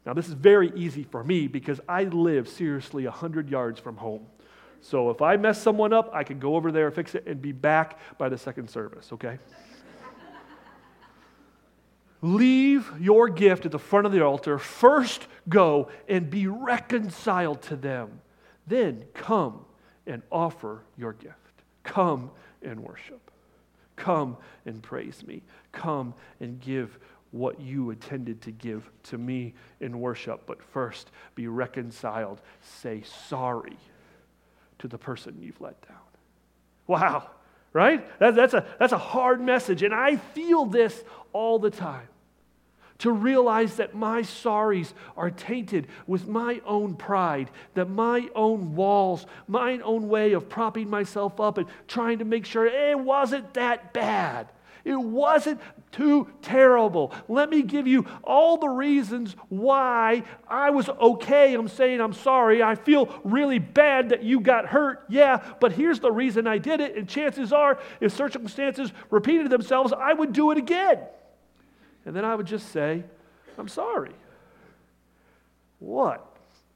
Now, 0.05 0.15
this 0.15 0.27
is 0.27 0.35
very 0.35 0.73
easy 0.75 1.05
for 1.05 1.23
me 1.23 1.47
because 1.47 1.81
I 1.89 2.05
live 2.05 2.49
seriously 2.49 3.05
100 3.05 3.49
yards 3.49 3.79
from 3.79 3.97
home. 3.97 4.27
So 4.81 5.11
if 5.11 5.23
I 5.23 5.37
mess 5.37 5.63
someone 5.63 5.93
up, 5.93 6.11
I 6.13 6.25
can 6.25 6.41
go 6.41 6.57
over 6.57 6.73
there, 6.73 6.91
fix 6.91 7.15
it, 7.15 7.25
and 7.27 7.41
be 7.41 7.53
back 7.53 7.99
by 8.19 8.29
the 8.29 8.37
second 8.37 8.69
service, 8.69 9.13
okay? 9.13 9.39
Leave 12.21 12.91
your 13.01 13.29
gift 13.29 13.65
at 13.65 13.73
the 13.73 13.79
front 13.79 14.07
of 14.07 14.13
the 14.13 14.25
altar. 14.25 14.59
First, 14.59 15.27
go 15.49 15.89
and 16.09 16.31
be 16.31 16.47
reconciled 16.47 17.63
to 17.63 17.77
them. 17.77 18.21
Then 18.67 19.05
come 19.15 19.65
and 20.07 20.23
offer 20.31 20.83
your 20.97 21.13
gift. 21.13 21.37
Come 21.85 22.31
and 22.63 22.81
worship. 22.81 23.31
Come 23.97 24.37
and 24.67 24.83
praise 24.83 25.25
me. 25.27 25.43
Come 25.73 26.15
and 26.41 26.61
give 26.61 26.99
what 27.33 27.61
you 27.61 27.91
intended 27.91 28.41
to 28.43 28.53
give 28.53 28.89
to 29.03 29.19
me 29.19 29.55
in 29.81 29.99
worship. 29.99 30.43
But 30.47 30.63
first, 30.63 31.11
be 31.35 31.49
reconciled. 31.49 32.41
Say 32.61 33.03
sorry 33.29 33.77
to 34.79 34.89
the 34.89 34.99
person 34.99 35.39
you've 35.41 35.61
let 35.61 35.81
down. 35.89 35.97
Wow, 36.87 37.31
right? 37.73 38.07
That, 38.19 38.35
that's, 38.35 38.55
a, 38.55 38.67
that's 38.79 38.93
a 38.93 38.99
hard 38.99 39.41
message. 39.41 39.83
And 39.83 39.95
I 39.95 40.17
feel 40.17 40.67
this 40.67 41.03
all 41.33 41.59
the 41.59 41.71
time. 41.71 42.09
To 42.99 43.11
realize 43.11 43.77
that 43.77 43.97
my 43.97 44.21
sorries 44.21 44.93
are 45.17 45.31
tainted 45.31 45.89
with 46.07 46.29
my 46.29 46.61
own 46.65 46.95
pride, 46.95 47.51
that 47.75 47.89
my 47.89 48.29
own 48.33 48.77
walls, 48.77 49.27
my 49.49 49.81
own 49.81 50.09
way 50.09 50.35
of 50.35 50.49
propping 50.49 50.89
myself 50.89 51.41
up 51.41 51.59
and 51.59 51.67
trying 51.89 52.21
to 52.21 52.25
make 52.25 52.47
sure 52.47 52.65
it 52.65 52.97
wasn't 52.97 53.55
that 53.55 53.93
bad. 53.93 54.53
It 54.85 54.97
wasn't 54.97 55.61
too 55.93 56.29
terrible. 56.41 57.13
Let 57.29 57.51
me 57.51 57.63
give 57.63 57.87
you 57.87 58.07
all 58.25 58.57
the 58.57 58.69
reasons 58.69 59.37
why 59.49 60.25
I 60.49 60.71
was 60.71 60.89
okay. 60.89 61.55
I'm 61.55 61.69
saying 61.69 62.01
I'm 62.01 62.13
sorry. 62.13 62.63
I 62.63 62.75
feel 62.75 63.21
really 63.23 63.59
bad 63.59 64.09
that 64.09 64.25
you 64.25 64.41
got 64.41 64.67
hurt. 64.67 65.05
Yeah, 65.09 65.43
but 65.61 65.73
here's 65.73 66.01
the 66.01 66.11
reason 66.11 66.47
I 66.47 66.59
did 66.59 66.81
it. 66.81 66.97
And 66.97 67.09
chances 67.09 67.53
are, 67.53 67.79
if 68.01 68.13
circumstances 68.13 68.93
repeated 69.11 69.51
themselves, 69.51 69.93
I 69.93 70.13
would 70.13 70.33
do 70.33 70.51
it 70.51 70.59
again. 70.59 70.99
And 72.05 72.17
then 72.17 72.25
I 72.25 72.35
would 72.35 72.47
just 72.47 72.71
say, 72.73 73.05
I'm 73.59 73.69
sorry. 73.69 74.13
What? 75.79 76.27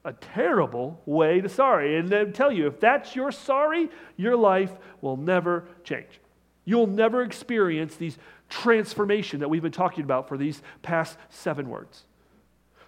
A 0.05 0.13
terrible 0.13 1.01
way 1.05 1.41
to 1.41 1.49
sorry. 1.49 1.97
And 1.97 2.07
then 2.07 2.31
tell 2.31 2.51
you, 2.51 2.67
if 2.67 2.79
that's 2.79 3.15
your 3.15 3.31
sorry, 3.31 3.89
your 4.15 4.37
life 4.37 4.71
will 5.01 5.17
never 5.17 5.65
change. 5.83 6.21
You'll 6.67 6.85
never 6.85 7.21
experience 7.21 7.95
these 7.95 8.17
transformation 8.49 9.39
that 9.39 9.49
we've 9.49 9.61
been 9.61 9.71
talking 9.71 10.03
about 10.03 10.27
for 10.27 10.37
these 10.37 10.61
past 10.81 11.17
seven 11.29 11.69
words. 11.69 12.03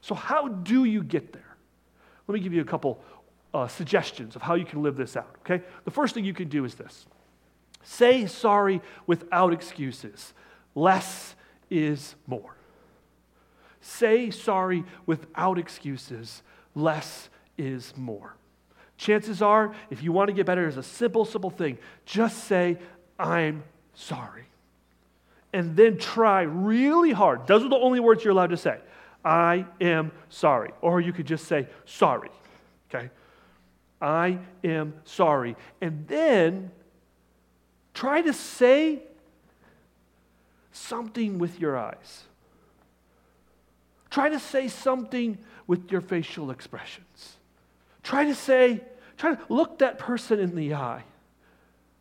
So, 0.02 0.16
how 0.16 0.50
do 0.50 0.84
you 0.84 1.02
get 1.02 1.32
there? 1.32 1.56
Let 2.28 2.34
me 2.34 2.42
give 2.42 2.52
you 2.52 2.60
a 2.60 2.66
couple 2.66 3.02
uh, 3.54 3.70
suggestions 3.70 4.36
of 4.36 4.42
how 4.42 4.56
you 4.56 4.66
can 4.66 4.84
live 4.84 4.98
this 4.98 5.16
out, 5.16 5.34
okay? 5.40 5.64
The 5.86 5.92
first 5.92 6.14
thing 6.14 6.26
you 6.26 6.34
can 6.34 6.50
do 6.50 6.66
is 6.66 6.76
this 6.76 7.06
say 7.82 8.26
sorry 8.26 8.82
without 9.08 9.54
excuses. 9.54 10.34
Less 10.76 11.36
is 11.70 12.16
more. 12.28 12.58
Say 13.80 14.30
sorry 14.30 14.84
without 15.06 15.58
excuses. 15.58 16.44
Less 16.76 17.30
is 17.58 17.94
more. 17.96 18.36
Chances 18.98 19.42
are, 19.42 19.74
if 19.90 20.04
you 20.04 20.12
want 20.12 20.28
to 20.28 20.34
get 20.34 20.46
better, 20.46 20.68
it's 20.68 20.76
a 20.76 20.84
simple, 20.84 21.24
simple 21.24 21.50
thing. 21.50 21.78
Just 22.06 22.44
say, 22.44 22.78
I'm 23.20 23.64
sorry. 23.94 24.46
And 25.52 25.76
then 25.76 25.98
try 25.98 26.44
really 26.44 27.12
hard. 27.12 27.46
Those 27.48 27.64
are 27.64 27.70
the 27.70 27.76
only 27.76 28.00
words 28.00 28.24
you're 28.24 28.32
allowed 28.32 28.52
to 28.52 28.58
say. 28.58 28.78
I 29.26 29.66
am 29.82 30.12
sorry. 30.30 30.72
Or 30.82 31.02
you 31.02 31.12
could 31.12 31.28
just 31.28 31.46
say, 31.46 31.68
sorry. 31.86 32.30
Okay? 32.90 33.10
I 34.02 34.40
am 34.64 34.94
sorry. 35.04 35.58
And 35.82 36.08
then 36.08 36.72
try 37.94 38.22
to 38.22 38.32
say 38.32 39.04
something 40.72 41.40
with 41.40 41.60
your 41.60 41.78
eyes. 41.78 42.24
Try 44.10 44.30
to 44.30 44.40
say 44.40 44.68
something 44.70 45.38
with 45.68 45.92
your 45.92 46.02
facial 46.02 46.52
expressions. 46.52 47.36
Try 48.02 48.26
to 48.26 48.34
say, 48.34 48.82
try 49.18 49.36
to 49.36 49.42
look 49.50 49.80
that 49.80 50.00
person 50.00 50.40
in 50.40 50.56
the 50.56 50.76
eye 50.76 51.04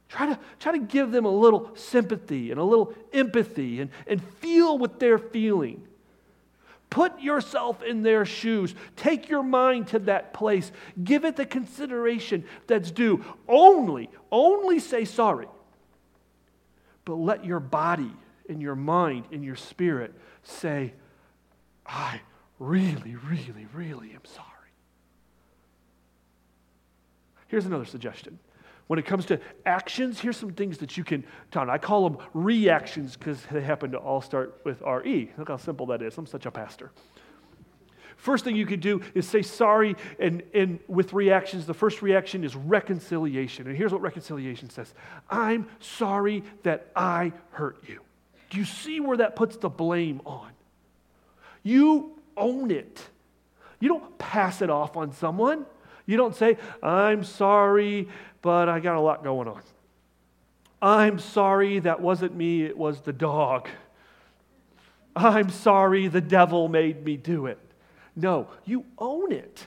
Try 0.08 0.26
to, 0.26 0.38
try 0.58 0.72
to 0.72 0.78
give 0.78 1.10
them 1.10 1.24
a 1.24 1.30
little 1.30 1.70
sympathy 1.74 2.50
and 2.50 2.58
a 2.58 2.64
little 2.64 2.94
empathy 3.12 3.80
and, 3.80 3.90
and 4.06 4.22
feel 4.22 4.78
what 4.78 4.98
they're 4.98 5.18
feeling. 5.18 5.86
Put 6.90 7.20
yourself 7.20 7.82
in 7.82 8.02
their 8.02 8.24
shoes. 8.24 8.74
Take 8.96 9.28
your 9.28 9.42
mind 9.42 9.88
to 9.88 9.98
that 10.00 10.32
place. 10.32 10.72
Give 11.02 11.26
it 11.26 11.36
the 11.36 11.44
consideration 11.44 12.44
that's 12.66 12.90
due. 12.90 13.22
Only, 13.46 14.08
only 14.32 14.78
say 14.78 15.04
sorry. 15.04 15.48
But 17.04 17.16
let 17.16 17.44
your 17.44 17.60
body 17.60 18.10
and 18.48 18.62
your 18.62 18.76
mind 18.76 19.26
and 19.30 19.44
your 19.44 19.56
spirit 19.56 20.14
say, 20.42 20.94
I 21.86 22.20
really, 22.58 23.16
really, 23.16 23.66
really 23.74 24.12
am 24.12 24.24
sorry. 24.24 24.46
Here's 27.48 27.66
another 27.66 27.86
suggestion 27.86 28.38
when 28.88 28.98
it 28.98 29.06
comes 29.06 29.26
to 29.26 29.38
actions, 29.64 30.18
here's 30.18 30.36
some 30.36 30.52
things 30.52 30.78
that 30.78 30.96
you 30.96 31.04
can 31.04 31.22
turn. 31.50 31.70
I 31.70 31.78
call 31.78 32.08
them 32.08 32.18
reactions 32.34 33.16
because 33.16 33.40
they 33.52 33.60
happen 33.60 33.92
to 33.92 33.98
all 33.98 34.20
start 34.20 34.60
with 34.64 34.82
RE. 34.82 35.30
Look 35.38 35.48
how 35.48 35.58
simple 35.58 35.86
that 35.86 36.02
is. 36.02 36.18
I'm 36.18 36.26
such 36.26 36.46
a 36.46 36.50
pastor. 36.50 36.90
First 38.16 38.44
thing 38.44 38.56
you 38.56 38.66
could 38.66 38.80
do 38.80 39.00
is 39.14 39.28
say 39.28 39.42
sorry, 39.42 39.94
and, 40.18 40.42
and 40.52 40.80
with 40.88 41.12
reactions, 41.12 41.66
the 41.66 41.74
first 41.74 42.02
reaction 42.02 42.42
is 42.42 42.56
reconciliation. 42.56 43.68
And 43.68 43.76
here's 43.76 43.92
what 43.92 44.00
reconciliation 44.00 44.70
says 44.70 44.92
I'm 45.30 45.68
sorry 45.78 46.42
that 46.64 46.90
I 46.96 47.32
hurt 47.50 47.78
you. 47.86 48.00
Do 48.50 48.58
you 48.58 48.64
see 48.64 49.00
where 49.00 49.18
that 49.18 49.36
puts 49.36 49.56
the 49.58 49.68
blame 49.68 50.22
on? 50.24 50.50
You 51.62 52.18
own 52.36 52.70
it. 52.70 53.02
You 53.80 53.88
don't 53.88 54.18
pass 54.18 54.62
it 54.62 54.70
off 54.70 54.96
on 54.96 55.12
someone. 55.12 55.66
You 56.06 56.16
don't 56.16 56.34
say, 56.34 56.56
I'm 56.82 57.22
sorry 57.22 58.08
but 58.48 58.66
I 58.66 58.80
got 58.80 58.96
a 58.96 59.00
lot 59.02 59.22
going 59.22 59.46
on. 59.46 59.60
I'm 60.80 61.18
sorry, 61.18 61.80
that 61.80 62.00
wasn't 62.00 62.34
me, 62.34 62.62
it 62.62 62.78
was 62.78 63.02
the 63.02 63.12
dog. 63.12 63.68
I'm 65.14 65.50
sorry, 65.50 66.08
the 66.08 66.22
devil 66.22 66.66
made 66.66 67.04
me 67.04 67.18
do 67.18 67.44
it. 67.44 67.58
No, 68.16 68.48
you 68.64 68.86
own 68.96 69.32
it. 69.32 69.66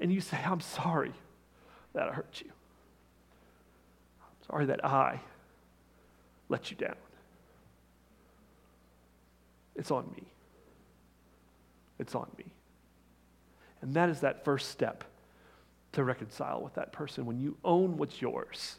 And 0.00 0.12
you 0.12 0.20
say, 0.20 0.38
I'm 0.44 0.60
sorry 0.60 1.12
that 1.92 2.08
I 2.08 2.12
hurt 2.12 2.42
you. 2.44 2.50
I'm 4.20 4.46
sorry 4.48 4.66
that 4.66 4.84
I 4.84 5.20
let 6.48 6.72
you 6.72 6.76
down. 6.76 6.96
It's 9.76 9.92
on 9.92 10.10
me. 10.16 10.24
It's 12.00 12.16
on 12.16 12.28
me. 12.36 12.46
And 13.82 13.94
that 13.94 14.08
is 14.08 14.18
that 14.22 14.44
first 14.44 14.72
step 14.72 15.04
to 15.92 16.04
reconcile 16.04 16.60
with 16.62 16.74
that 16.74 16.92
person 16.92 17.26
when 17.26 17.40
you 17.40 17.56
own 17.64 17.96
what's 17.96 18.20
yours. 18.20 18.76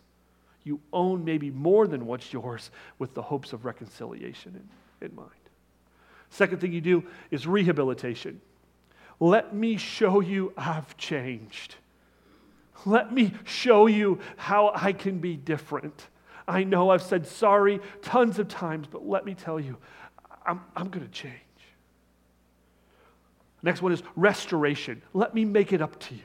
You 0.64 0.80
own 0.94 1.26
maybe 1.26 1.50
more 1.50 1.88
than 1.88 2.06
what's 2.06 2.32
yours 2.32 2.72
with 3.00 3.14
the 3.14 3.22
hopes 3.22 3.52
of 3.52 3.66
reconciliation 3.66 4.56
in, 5.02 5.08
in 5.08 5.16
mind. 5.16 5.30
Second 6.30 6.62
thing 6.62 6.72
you 6.72 6.82
do 6.82 7.04
is 7.30 7.46
rehabilitation. 7.46 8.40
Let 9.20 9.54
me 9.54 9.78
show 9.78 10.22
you 10.22 10.54
I've 10.56 10.96
changed. 10.98 11.76
Let 12.86 13.12
me 13.14 13.34
show 13.44 13.88
you 13.88 14.20
how 14.38 14.72
I 14.74 14.94
can 14.94 15.20
be 15.20 15.36
different. 15.36 16.08
I 16.48 16.64
know 16.64 16.90
I've 16.90 17.04
said 17.04 17.28
sorry 17.28 17.80
tons 18.02 18.40
of 18.40 18.48
times, 18.48 18.88
but 18.90 19.08
let 19.08 19.26
me 19.26 19.36
tell 19.36 19.60
you, 19.60 19.78
I'm, 20.46 20.62
I'm 20.76 20.90
going 20.90 21.06
to 21.06 21.12
change. 21.12 21.36
Next 23.62 23.82
one 23.82 23.92
is 23.92 24.02
restoration. 24.16 25.02
Let 25.14 25.36
me 25.36 25.46
make 25.46 25.72
it 25.72 25.82
up 25.82 26.00
to 26.00 26.16
you. 26.16 26.22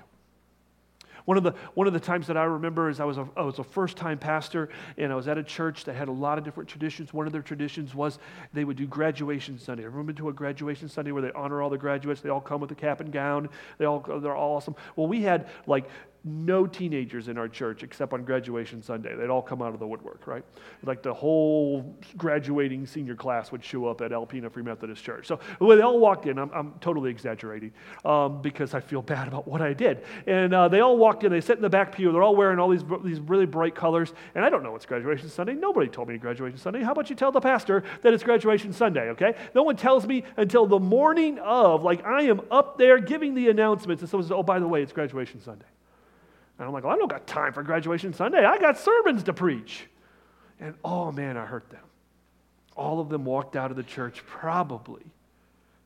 One 1.27 1.37
of 1.37 1.43
the, 1.43 1.53
one 1.75 1.87
of 1.87 1.93
the 1.93 2.01
times 2.01 2.29
that 2.29 2.37
I 2.37 2.45
remember 2.45 2.89
is 2.89 3.01
I 3.01 3.05
was, 3.05 3.19
a, 3.19 3.29
I 3.37 3.43
was 3.43 3.59
a 3.59 3.65
first 3.65 3.97
time 3.97 4.17
pastor 4.17 4.69
and 4.97 5.13
I 5.13 5.17
was 5.17 5.29
at 5.29 5.37
a 5.37 5.43
church 5.43 5.85
that 5.85 5.95
had 5.95 6.09
a 6.09 6.13
lot 6.13 6.39
of 6.39 6.45
different 6.45 6.69
traditions. 6.69 7.13
One 7.13 7.27
of 7.27 7.33
their 7.33 7.43
traditions 7.43 7.95
was 7.95 8.21
they 8.55 8.65
would 8.65 8.77
do 8.77 8.87
graduation 8.87 9.59
Sunday. 9.59 9.85
Everyone 9.85 10.07
been 10.07 10.17
to 10.17 10.29
a 10.29 10.33
graduation 10.33 10.89
Sunday 10.89 11.11
where 11.11 11.23
they 11.23 11.33
honor 11.33 11.61
all 11.61 11.69
the 11.69 11.79
graduates? 11.79 12.21
They 12.21 12.31
all 12.31 12.41
come 12.41 12.61
with 12.61 12.71
a 12.71 12.77
cap 12.77 13.01
and 13.01 13.13
gown. 13.13 13.49
They 13.79 13.85
all, 13.85 14.01
they're 14.01 14.37
all 14.37 14.57
awesome. 14.57 14.77
Well, 14.95 15.09
we 15.09 15.23
had 15.23 15.49
like 15.67 15.89
no 16.27 16.67
teenagers 16.67 17.29
in 17.29 17.39
our 17.39 17.49
church 17.49 17.85
except 17.85 18.13
on 18.13 18.25
graduation 18.25 18.83
Sunday. 18.83 19.15
They'd 19.15 19.31
all 19.31 19.43
come 19.43 19.63
out 19.63 19.73
of 19.73 19.79
the 19.79 19.87
woodwork, 19.87 20.27
right? 20.27 20.45
Like 20.83 21.03
the 21.03 21.15
whole 21.15 21.97
graduating 22.17 22.85
senior 22.87 23.15
class 23.15 23.53
would 23.53 23.65
show 23.65 23.87
up 23.87 24.01
at 24.01 24.11
Alpena 24.11 24.51
Free 24.51 24.65
Methodist 24.65 25.05
Church. 25.05 25.27
So 25.27 25.39
when 25.59 25.79
they 25.79 25.85
all 25.85 26.01
walked 26.01 26.27
in, 26.27 26.39
I'm, 26.39 26.51
I'm 26.53 26.75
totally 26.81 27.11
exaggerating 27.11 27.73
um, 28.05 28.43
because 28.43 28.75
I 28.75 28.81
feel 28.81 29.03
bad 29.03 29.29
about 29.29 29.47
what 29.47 29.63
I 29.63 29.73
did. 29.73 30.03
And 30.27 30.53
uh, 30.53 30.67
they 30.67 30.81
all 30.81 30.97
walked 30.99 31.23
in, 31.23 31.31
they 31.31 31.41
sit 31.41 31.57
in 31.57 31.63
the 31.63 31.71
back 31.71 31.95
pew, 31.95 32.11
they're 32.11 32.23
all 32.23 32.37
wearing 32.37 32.59
all 32.59 32.69
these, 32.69 32.85
these 33.05 33.21
really 33.21 33.47
bright 33.47 33.77
colors. 33.77 34.13
And 34.35 34.45
I 34.45 34.51
don't 34.51 34.65
know 34.65 34.73
what's 34.73 34.87
graduation 34.87 35.29
Sunday. 35.29 35.55
Nobody 35.55 35.89
told 35.89 36.09
me 36.09 36.19
graduation 36.19 36.59
Sunday. 36.59 36.83
How 36.83 36.91
about 36.93 37.09
you 37.09 37.15
tell 37.15 37.31
the 37.31 37.41
pastor 37.41 37.85
that 38.03 38.13
it's 38.13 38.25
graduation 38.25 38.73
Sunday, 38.73 39.11
okay? 39.11 39.37
No 39.55 39.63
one 39.63 39.77
tells 39.77 40.07
me 40.07 40.25
until 40.37 40.67
the 40.67 40.81
morning 40.81 41.39
of, 41.39 41.85
like 41.85 42.05
I 42.05 42.23
am 42.23 42.41
up 42.51 42.79
there 42.79 42.99
giving 42.99 43.35
the 43.35 43.49
announcements, 43.49 44.03
and 44.03 44.11
someone 44.11 44.25
says, 44.25 44.33
oh, 44.33 44.43
by 44.43 44.59
the 44.59 44.67
way, 44.67 44.83
it's 44.83 44.93
graduation 44.93 45.41
Sunday. 45.41 45.67
And 46.59 46.67
I'm 46.67 46.73
like, 46.73 46.85
well, 46.85 46.95
I 46.95 46.99
don't 46.99 47.11
got 47.11 47.27
time 47.27 47.53
for 47.53 47.63
graduation 47.63 48.13
Sunday. 48.13 48.45
I 48.45 48.59
got 48.59 48.79
sermons 48.79 49.23
to 49.25 49.33
preach. 49.33 49.87
And 50.61 50.75
oh 50.85 51.13
man, 51.13 51.37
I 51.37 51.45
hurt 51.45 51.69
them. 51.71 51.83
All 52.77 53.01
of 53.01 53.09
them 53.09 53.25
walked 53.25 53.57
out 53.57 53.71
of 53.71 53.77
the 53.77 53.83
church 53.83 54.23
probably. 54.27 55.03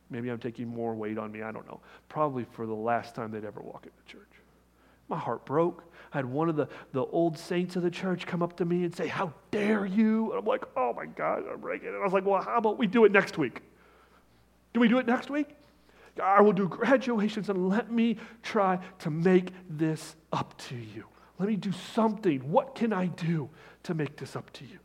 Maybe 0.09 0.29
I'm 0.29 0.39
taking 0.39 0.67
more 0.67 0.93
weight 0.93 1.17
on 1.17 1.31
me, 1.31 1.41
I 1.41 1.51
don't 1.51 1.65
know. 1.67 1.79
Probably 2.09 2.45
for 2.51 2.65
the 2.65 2.73
last 2.73 3.15
time 3.15 3.31
they'd 3.31 3.45
ever 3.45 3.61
walk 3.61 3.85
into 3.85 4.11
church. 4.11 4.27
My 5.07 5.17
heart 5.17 5.45
broke. 5.45 5.83
I 6.13 6.17
had 6.17 6.25
one 6.25 6.49
of 6.49 6.55
the, 6.55 6.67
the 6.91 7.03
old 7.05 7.37
saints 7.37 7.75
of 7.77 7.83
the 7.83 7.91
church 7.91 8.25
come 8.25 8.41
up 8.41 8.57
to 8.57 8.65
me 8.65 8.83
and 8.83 8.95
say, 8.95 9.07
How 9.07 9.33
dare 9.51 9.85
you? 9.85 10.31
And 10.31 10.39
I'm 10.39 10.45
like, 10.45 10.63
Oh 10.75 10.93
my 10.93 11.05
God, 11.05 11.43
I'm 11.51 11.59
breaking 11.59 11.89
it. 11.89 11.95
I 11.95 12.03
was 12.03 12.13
like, 12.13 12.25
Well, 12.25 12.41
how 12.41 12.57
about 12.57 12.77
we 12.77 12.87
do 12.87 13.05
it 13.05 13.11
next 13.11 13.37
week? 13.37 13.61
Can 14.73 14.81
we 14.81 14.87
do 14.87 14.99
it 14.99 15.07
next 15.07 15.29
week? 15.29 15.49
I 16.21 16.41
will 16.41 16.53
do 16.53 16.67
graduations 16.67 17.49
and 17.49 17.69
let 17.69 17.91
me 17.91 18.17
try 18.43 18.79
to 18.99 19.09
make 19.09 19.51
this 19.69 20.15
up 20.33 20.57
to 20.69 20.75
you. 20.75 21.05
Let 21.39 21.47
me 21.47 21.55
do 21.55 21.71
something. 21.71 22.39
What 22.51 22.75
can 22.75 22.93
I 22.93 23.07
do 23.07 23.49
to 23.83 23.93
make 23.93 24.17
this 24.17 24.35
up 24.35 24.51
to 24.53 24.65
you? 24.65 24.79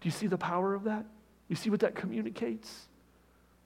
Do 0.00 0.08
you 0.08 0.10
see 0.10 0.26
the 0.26 0.38
power 0.38 0.74
of 0.74 0.84
that? 0.84 1.04
You 1.48 1.56
see 1.56 1.70
what 1.70 1.80
that 1.80 1.94
communicates? 1.94 2.88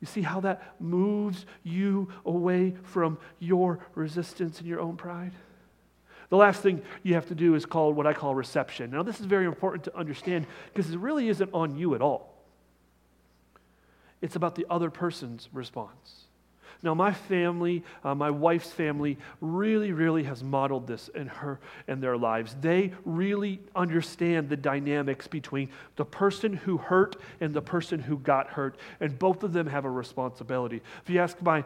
You 0.00 0.06
see 0.06 0.22
how 0.22 0.40
that 0.40 0.74
moves 0.80 1.46
you 1.62 2.08
away 2.26 2.74
from 2.82 3.18
your 3.38 3.78
resistance 3.94 4.58
and 4.58 4.68
your 4.68 4.80
own 4.80 4.96
pride? 4.96 5.32
The 6.28 6.36
last 6.36 6.62
thing 6.62 6.82
you 7.02 7.14
have 7.14 7.26
to 7.28 7.34
do 7.34 7.54
is 7.54 7.64
called 7.64 7.96
what 7.96 8.06
I 8.06 8.12
call 8.12 8.34
reception. 8.34 8.90
Now, 8.90 9.02
this 9.02 9.20
is 9.20 9.26
very 9.26 9.46
important 9.46 9.84
to 9.84 9.96
understand 9.96 10.46
because 10.72 10.90
it 10.90 10.98
really 10.98 11.28
isn't 11.28 11.50
on 11.52 11.76
you 11.76 11.94
at 11.94 12.02
all 12.02 12.33
it's 14.24 14.36
about 14.36 14.54
the 14.54 14.64
other 14.70 14.88
person's 14.88 15.50
response. 15.52 16.24
Now, 16.82 16.94
my 16.94 17.12
family, 17.12 17.84
uh, 18.02 18.14
my 18.14 18.30
wife's 18.30 18.70
family, 18.70 19.18
really, 19.42 19.92
really 19.92 20.22
has 20.22 20.42
modeled 20.42 20.86
this 20.86 21.08
in 21.08 21.26
her 21.26 21.60
and 21.88 22.02
their 22.02 22.16
lives. 22.16 22.56
They 22.58 22.94
really 23.04 23.60
understand 23.76 24.48
the 24.48 24.56
dynamics 24.56 25.26
between 25.26 25.68
the 25.96 26.06
person 26.06 26.54
who 26.54 26.78
hurt 26.78 27.16
and 27.42 27.52
the 27.52 27.60
person 27.60 28.00
who 28.00 28.16
got 28.16 28.48
hurt, 28.48 28.78
and 28.98 29.18
both 29.18 29.42
of 29.42 29.52
them 29.52 29.66
have 29.66 29.84
a 29.84 29.90
responsibility. 29.90 30.80
If 31.02 31.10
you 31.10 31.20
ask 31.20 31.40
my 31.42 31.62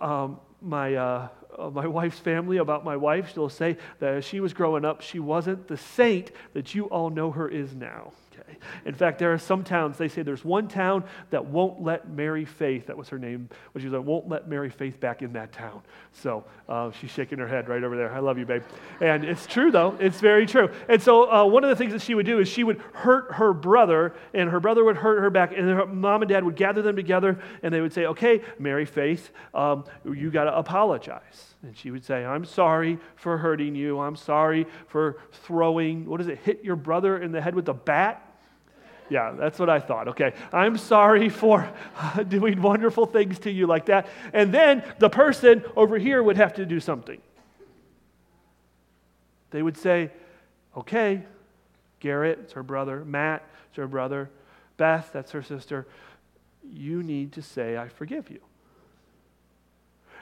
um, 0.00 0.40
my 0.60 0.94
uh, 0.94 1.28
uh, 1.58 1.70
my 1.70 1.86
wife's 1.86 2.18
family 2.18 2.58
about 2.58 2.84
my 2.84 2.96
wife, 2.96 3.32
she'll 3.32 3.48
say 3.48 3.76
that 4.00 4.14
as 4.14 4.24
she 4.24 4.40
was 4.40 4.52
growing 4.52 4.84
up, 4.84 5.00
she 5.00 5.18
wasn't 5.18 5.68
the 5.68 5.76
saint 5.76 6.30
that 6.52 6.74
you 6.74 6.86
all 6.86 7.10
know 7.10 7.30
her 7.30 7.48
is 7.48 7.74
now. 7.74 8.12
Okay. 8.36 8.58
In 8.84 8.94
fact, 8.94 9.20
there 9.20 9.32
are 9.32 9.38
some 9.38 9.62
towns, 9.62 9.96
they 9.96 10.08
say 10.08 10.22
there's 10.22 10.44
one 10.44 10.66
town 10.66 11.04
that 11.30 11.46
won't 11.46 11.80
let 11.80 12.08
Mary 12.08 12.44
Faith, 12.44 12.86
that 12.88 12.96
was 12.96 13.08
her 13.08 13.18
name, 13.18 13.48
which 13.72 13.84
is 13.84 13.92
like, 13.92 14.04
won't 14.04 14.28
let 14.28 14.48
Mary 14.48 14.70
Faith 14.70 14.98
back 14.98 15.22
in 15.22 15.32
that 15.34 15.52
town. 15.52 15.82
So 16.12 16.44
uh, 16.68 16.90
she's 16.90 17.10
shaking 17.10 17.38
her 17.38 17.46
head 17.46 17.68
right 17.68 17.82
over 17.82 17.96
there. 17.96 18.12
I 18.12 18.18
love 18.18 18.36
you, 18.36 18.44
babe. 18.44 18.62
And 19.00 19.24
it's 19.24 19.46
true, 19.46 19.70
though. 19.70 19.96
It's 20.00 20.18
very 20.20 20.46
true. 20.46 20.68
And 20.88 21.00
so 21.00 21.30
uh, 21.30 21.44
one 21.46 21.62
of 21.62 21.70
the 21.70 21.76
things 21.76 21.92
that 21.92 22.02
she 22.02 22.14
would 22.14 22.26
do 22.26 22.40
is 22.40 22.48
she 22.48 22.64
would 22.64 22.80
hurt 22.92 23.34
her 23.34 23.52
brother, 23.52 24.14
and 24.32 24.50
her 24.50 24.58
brother 24.58 24.82
would 24.82 24.96
hurt 24.96 25.20
her 25.20 25.30
back, 25.30 25.52
and 25.56 25.68
her 25.68 25.86
mom 25.86 26.22
and 26.22 26.28
dad 26.28 26.42
would 26.42 26.56
gather 26.56 26.82
them 26.82 26.96
together, 26.96 27.38
and 27.62 27.72
they 27.72 27.80
would 27.80 27.92
say, 27.92 28.06
okay, 28.06 28.42
Mary 28.58 28.84
Faith, 28.84 29.30
um, 29.54 29.84
you 30.04 30.32
got 30.32 30.44
to 30.44 30.56
apologize. 30.56 31.43
And 31.62 31.76
she 31.76 31.90
would 31.90 32.04
say, 32.04 32.24
I'm 32.24 32.44
sorry 32.44 32.98
for 33.16 33.38
hurting 33.38 33.74
you. 33.74 34.00
I'm 34.00 34.16
sorry 34.16 34.66
for 34.88 35.16
throwing, 35.32 36.06
what 36.06 36.20
is 36.20 36.28
it, 36.28 36.38
hit 36.38 36.64
your 36.64 36.76
brother 36.76 37.18
in 37.18 37.32
the 37.32 37.40
head 37.40 37.54
with 37.54 37.68
a 37.68 37.74
bat? 37.74 38.20
Yeah, 39.10 39.32
that's 39.32 39.58
what 39.58 39.68
I 39.68 39.80
thought. 39.80 40.08
Okay. 40.08 40.32
I'm 40.52 40.78
sorry 40.78 41.28
for 41.28 41.70
doing 42.28 42.60
wonderful 42.62 43.06
things 43.06 43.38
to 43.40 43.50
you 43.50 43.66
like 43.66 43.86
that. 43.86 44.06
And 44.32 44.52
then 44.52 44.82
the 44.98 45.10
person 45.10 45.64
over 45.76 45.98
here 45.98 46.22
would 46.22 46.36
have 46.36 46.54
to 46.54 46.66
do 46.66 46.80
something. 46.80 47.20
They 49.50 49.62
would 49.62 49.76
say, 49.76 50.10
okay, 50.76 51.22
Garrett, 52.00 52.38
it's 52.40 52.54
her 52.54 52.62
brother. 52.62 53.04
Matt, 53.04 53.44
it's 53.68 53.76
her 53.76 53.86
brother. 53.86 54.30
Beth, 54.76 55.10
that's 55.12 55.32
her 55.32 55.42
sister. 55.42 55.86
You 56.72 57.02
need 57.02 57.32
to 57.32 57.42
say, 57.42 57.76
I 57.76 57.88
forgive 57.88 58.30
you. 58.30 58.40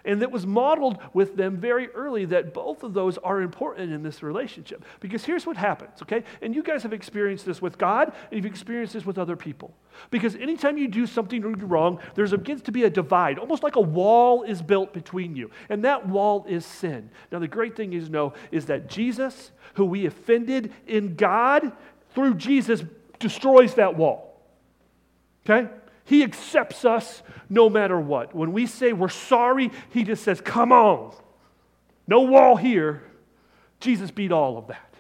And 0.05 0.21
that 0.23 0.31
was 0.33 0.47
modeled 0.47 0.99
with 1.12 1.37
them 1.37 1.57
very 1.57 1.88
early 1.91 2.25
that 2.27 2.53
both 2.53 2.83
of 2.83 2.93
those 2.93 3.19
are 3.19 3.41
important 3.41 3.93
in 3.93 4.03
this 4.03 4.23
relationship. 4.23 4.85
Because 5.01 5.25
here's 5.25 5.47
what 5.47 5.57
happens, 5.57 6.03
okay? 6.03 6.25
And 6.41 6.55
you 6.55 6.62
guys 6.62 6.83
have 6.83 6.93
experienced 6.93 7.47
this 7.47 7.62
with 7.62 7.79
God, 7.79 8.12
and 8.31 8.37
you've 8.37 8.51
experienced 8.51 8.95
this 8.95 9.07
with 9.07 9.19
other 9.19 9.37
people. 9.37 9.75
Because 10.11 10.35
anytime 10.37 10.77
you 10.77 10.88
do 10.88 11.07
something 11.07 11.43
wrong, 11.69 12.01
there 12.15 12.27
begins 12.27 12.62
to 12.62 12.73
be 12.73 12.85
a 12.85 12.91
divide, 12.91 13.38
almost 13.38 13.62
like 13.62 13.77
a 13.77 13.81
wall 13.81 14.43
is 14.43 14.61
built 14.61 14.93
between 14.93 15.37
you. 15.37 15.51
And 15.69 15.85
that 15.85 16.09
wall 16.09 16.45
is 16.49 16.67
sin. 16.67 17.11
Now, 17.31 17.38
the 17.38 17.49
great 17.49 17.77
thing 17.77 17.93
is 17.93 18.11
know 18.11 18.33
is 18.51 18.67
that 18.67 18.88
Jesus, 18.88 19.53
who 19.75 19.85
we 19.85 20.07
offended 20.07 20.73
in 20.87 21.15
God, 21.15 21.73
through 22.15 22.35
Jesus, 22.35 22.83
destroys 23.19 23.75
that 23.75 23.97
wall. 23.97 24.41
Okay? 25.45 25.69
He 26.12 26.22
accepts 26.22 26.85
us 26.85 27.22
no 27.48 27.70
matter 27.70 27.98
what. 27.98 28.35
When 28.35 28.53
we 28.53 28.66
say 28.66 28.92
we're 28.92 29.09
sorry, 29.09 29.70
He 29.88 30.05
just 30.05 30.22
says, 30.22 30.42
Come 30.42 30.70
on. 30.70 31.14
No 32.07 32.20
wall 32.20 32.55
here. 32.55 33.03
Jesus 33.81 34.11
beat 34.11 34.31
all 34.31 34.59
of 34.59 34.66
that. 34.66 34.92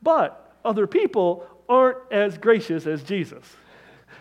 But 0.00 0.54
other 0.64 0.86
people 0.86 1.44
aren't 1.68 1.98
as 2.12 2.38
gracious 2.38 2.86
as 2.86 3.02
Jesus. 3.02 3.44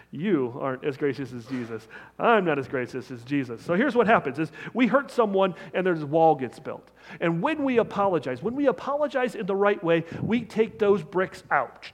You 0.10 0.58
aren't 0.60 0.84
as 0.84 0.98
gracious 0.98 1.34
as 1.34 1.46
Jesus. 1.46 1.88
I'm 2.18 2.46
not 2.46 2.58
as 2.58 2.68
gracious 2.68 3.12
as 3.12 3.22
Jesus. 3.22 3.62
So 3.62 3.76
here's 3.76 3.94
what 3.94 4.08
happens 4.08 4.40
is 4.40 4.52
we 4.74 4.88
hurt 4.88 5.12
someone 5.12 5.54
and 5.76 5.86
there's 5.86 6.02
a 6.02 6.08
wall 6.08 6.34
gets 6.34 6.58
built. 6.58 6.90
And 7.22 7.44
when 7.44 7.64
we 7.64 7.78
apologize, 7.78 8.42
when 8.42 8.56
we 8.56 8.66
apologize 8.66 9.36
in 9.36 9.46
the 9.46 9.56
right 9.56 9.84
way, 9.84 10.04
we 10.24 10.42
take 10.42 10.80
those 10.80 11.04
bricks 11.04 11.44
out. 11.52 11.86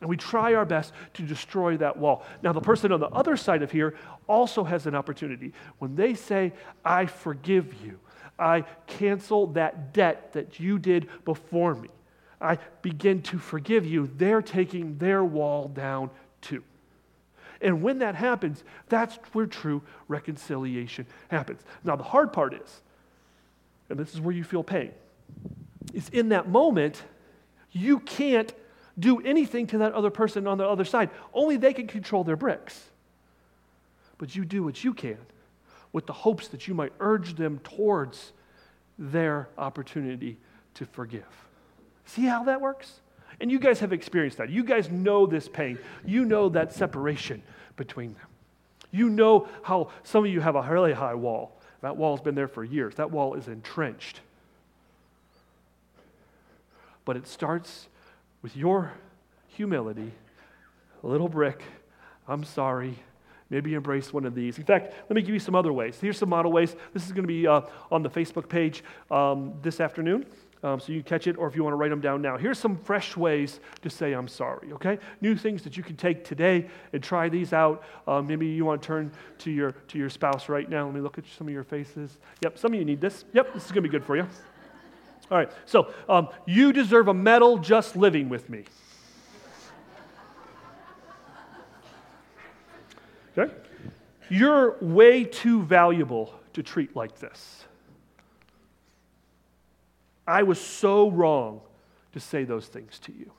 And 0.00 0.08
we 0.08 0.16
try 0.16 0.54
our 0.54 0.64
best 0.64 0.92
to 1.14 1.22
destroy 1.22 1.76
that 1.78 1.96
wall. 1.96 2.24
Now, 2.42 2.52
the 2.52 2.60
person 2.60 2.92
on 2.92 3.00
the 3.00 3.08
other 3.08 3.36
side 3.36 3.62
of 3.62 3.72
here 3.72 3.96
also 4.28 4.62
has 4.64 4.86
an 4.86 4.94
opportunity. 4.94 5.52
When 5.78 5.96
they 5.96 6.14
say, 6.14 6.52
I 6.84 7.06
forgive 7.06 7.74
you, 7.84 7.98
I 8.38 8.64
cancel 8.86 9.48
that 9.48 9.92
debt 9.92 10.32
that 10.34 10.60
you 10.60 10.78
did 10.78 11.08
before 11.24 11.74
me, 11.74 11.88
I 12.40 12.58
begin 12.82 13.22
to 13.22 13.38
forgive 13.38 13.84
you, 13.84 14.08
they're 14.16 14.42
taking 14.42 14.98
their 14.98 15.24
wall 15.24 15.66
down 15.66 16.10
too. 16.40 16.62
And 17.60 17.82
when 17.82 17.98
that 17.98 18.14
happens, 18.14 18.62
that's 18.88 19.16
where 19.32 19.46
true 19.46 19.82
reconciliation 20.06 21.06
happens. 21.28 21.62
Now, 21.82 21.96
the 21.96 22.04
hard 22.04 22.32
part 22.32 22.54
is, 22.54 22.82
and 23.90 23.98
this 23.98 24.14
is 24.14 24.20
where 24.20 24.34
you 24.34 24.44
feel 24.44 24.62
pain, 24.62 24.92
is 25.92 26.08
in 26.10 26.28
that 26.28 26.48
moment, 26.48 27.02
you 27.72 27.98
can't 27.98 28.52
do 28.98 29.20
anything 29.20 29.66
to 29.68 29.78
that 29.78 29.92
other 29.92 30.10
person 30.10 30.46
on 30.46 30.58
the 30.58 30.66
other 30.66 30.84
side. 30.84 31.10
Only 31.32 31.56
they 31.56 31.72
can 31.72 31.86
control 31.86 32.24
their 32.24 32.36
bricks. 32.36 32.82
But 34.18 34.34
you 34.34 34.44
do 34.44 34.62
what 34.64 34.82
you 34.82 34.94
can 34.94 35.18
with 35.92 36.06
the 36.06 36.12
hopes 36.12 36.48
that 36.48 36.66
you 36.66 36.74
might 36.74 36.92
urge 37.00 37.34
them 37.34 37.60
towards 37.60 38.32
their 38.98 39.48
opportunity 39.56 40.36
to 40.74 40.84
forgive. 40.86 41.24
See 42.04 42.22
how 42.22 42.44
that 42.44 42.60
works? 42.60 43.00
And 43.40 43.50
you 43.50 43.58
guys 43.58 43.80
have 43.80 43.92
experienced 43.92 44.38
that. 44.38 44.50
You 44.50 44.64
guys 44.64 44.90
know 44.90 45.26
this 45.26 45.48
pain. 45.48 45.78
You 46.04 46.24
know 46.24 46.48
that 46.48 46.72
separation 46.72 47.42
between 47.76 48.14
them. 48.14 48.26
You 48.90 49.08
know 49.08 49.48
how 49.62 49.90
some 50.02 50.24
of 50.24 50.30
you 50.30 50.40
have 50.40 50.56
a 50.56 50.62
really 50.62 50.92
high 50.92 51.14
wall. 51.14 51.60
That 51.82 51.96
wall's 51.96 52.20
been 52.20 52.34
there 52.34 52.48
for 52.48 52.64
years. 52.64 52.96
That 52.96 53.10
wall 53.10 53.34
is 53.34 53.46
entrenched. 53.46 54.20
but 57.08 57.16
it 57.16 57.26
starts 57.26 57.88
with 58.48 58.56
your 58.56 58.90
humility. 59.48 60.10
A 61.04 61.06
little 61.06 61.28
brick. 61.28 61.62
I'm 62.26 62.44
sorry. 62.44 62.98
Maybe 63.50 63.74
embrace 63.74 64.10
one 64.10 64.24
of 64.24 64.34
these. 64.34 64.56
In 64.56 64.64
fact, 64.64 64.94
let 65.06 65.16
me 65.16 65.20
give 65.20 65.34
you 65.34 65.38
some 65.38 65.54
other 65.54 65.70
ways. 65.70 65.98
Here's 66.00 66.16
some 66.16 66.30
model 66.30 66.50
ways. 66.50 66.74
This 66.94 67.04
is 67.04 67.12
going 67.12 67.24
to 67.24 67.28
be 67.28 67.46
uh, 67.46 67.60
on 67.90 68.02
the 68.02 68.08
Facebook 68.08 68.48
page 68.48 68.82
um, 69.10 69.52
this 69.60 69.80
afternoon. 69.80 70.24
Um, 70.62 70.80
so 70.80 70.92
you 70.92 71.02
can 71.02 71.08
catch 71.10 71.26
it, 71.26 71.36
or 71.36 71.46
if 71.46 71.54
you 71.56 71.62
want 71.62 71.74
to 71.74 71.76
write 71.76 71.90
them 71.90 72.00
down 72.00 72.22
now. 72.22 72.38
Here's 72.38 72.58
some 72.58 72.78
fresh 72.78 73.18
ways 73.18 73.60
to 73.82 73.90
say 73.90 74.14
I'm 74.14 74.28
sorry, 74.28 74.72
okay? 74.72 74.98
New 75.20 75.36
things 75.36 75.62
that 75.64 75.76
you 75.76 75.82
can 75.82 75.96
take 75.96 76.24
today 76.24 76.70
and 76.94 77.02
try 77.02 77.28
these 77.28 77.52
out. 77.52 77.84
Um, 78.06 78.26
maybe 78.26 78.46
you 78.46 78.64
want 78.64 78.80
to 78.80 78.86
turn 78.86 79.12
to 79.40 79.50
your, 79.50 79.72
to 79.72 79.98
your 79.98 80.08
spouse 80.08 80.48
right 80.48 80.70
now. 80.70 80.86
Let 80.86 80.94
me 80.94 81.02
look 81.02 81.18
at 81.18 81.24
some 81.36 81.48
of 81.48 81.52
your 81.52 81.64
faces. 81.64 82.16
Yep, 82.42 82.56
some 82.58 82.72
of 82.72 82.78
you 82.78 82.86
need 82.86 83.02
this. 83.02 83.26
Yep, 83.34 83.52
this 83.52 83.66
is 83.66 83.72
going 83.72 83.84
to 83.84 83.90
be 83.90 83.92
good 83.92 84.06
for 84.06 84.16
you. 84.16 84.26
All 85.30 85.36
right, 85.36 85.50
so 85.66 85.92
um, 86.08 86.28
you 86.46 86.72
deserve 86.72 87.08
a 87.08 87.14
medal 87.14 87.58
just 87.58 87.96
living 87.96 88.28
with 88.28 88.48
me. 88.48 88.64
Okay? 93.36 93.52
You're 94.30 94.76
way 94.80 95.24
too 95.24 95.62
valuable 95.62 96.32
to 96.54 96.62
treat 96.62 96.96
like 96.96 97.18
this. 97.18 97.64
I 100.26 100.42
was 100.42 100.60
so 100.60 101.10
wrong 101.10 101.60
to 102.12 102.20
say 102.20 102.44
those 102.44 102.66
things 102.66 102.98
to 103.00 103.12
you. 103.12 103.30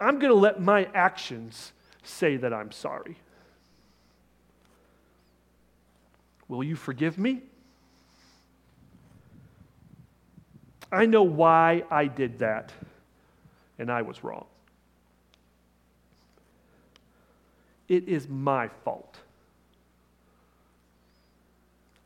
I'm 0.00 0.18
going 0.18 0.32
to 0.32 0.38
let 0.38 0.60
my 0.60 0.88
actions 0.94 1.72
say 2.02 2.36
that 2.36 2.52
I'm 2.52 2.72
sorry. 2.72 3.16
Will 6.48 6.62
you 6.62 6.76
forgive 6.76 7.18
me? 7.18 7.42
I 10.92 11.06
know 11.06 11.22
why 11.22 11.84
I 11.90 12.06
did 12.06 12.38
that, 12.38 12.72
and 13.78 13.90
I 13.90 14.02
was 14.02 14.22
wrong. 14.22 14.46
It 17.88 18.08
is 18.08 18.28
my 18.28 18.68
fault. 18.84 19.18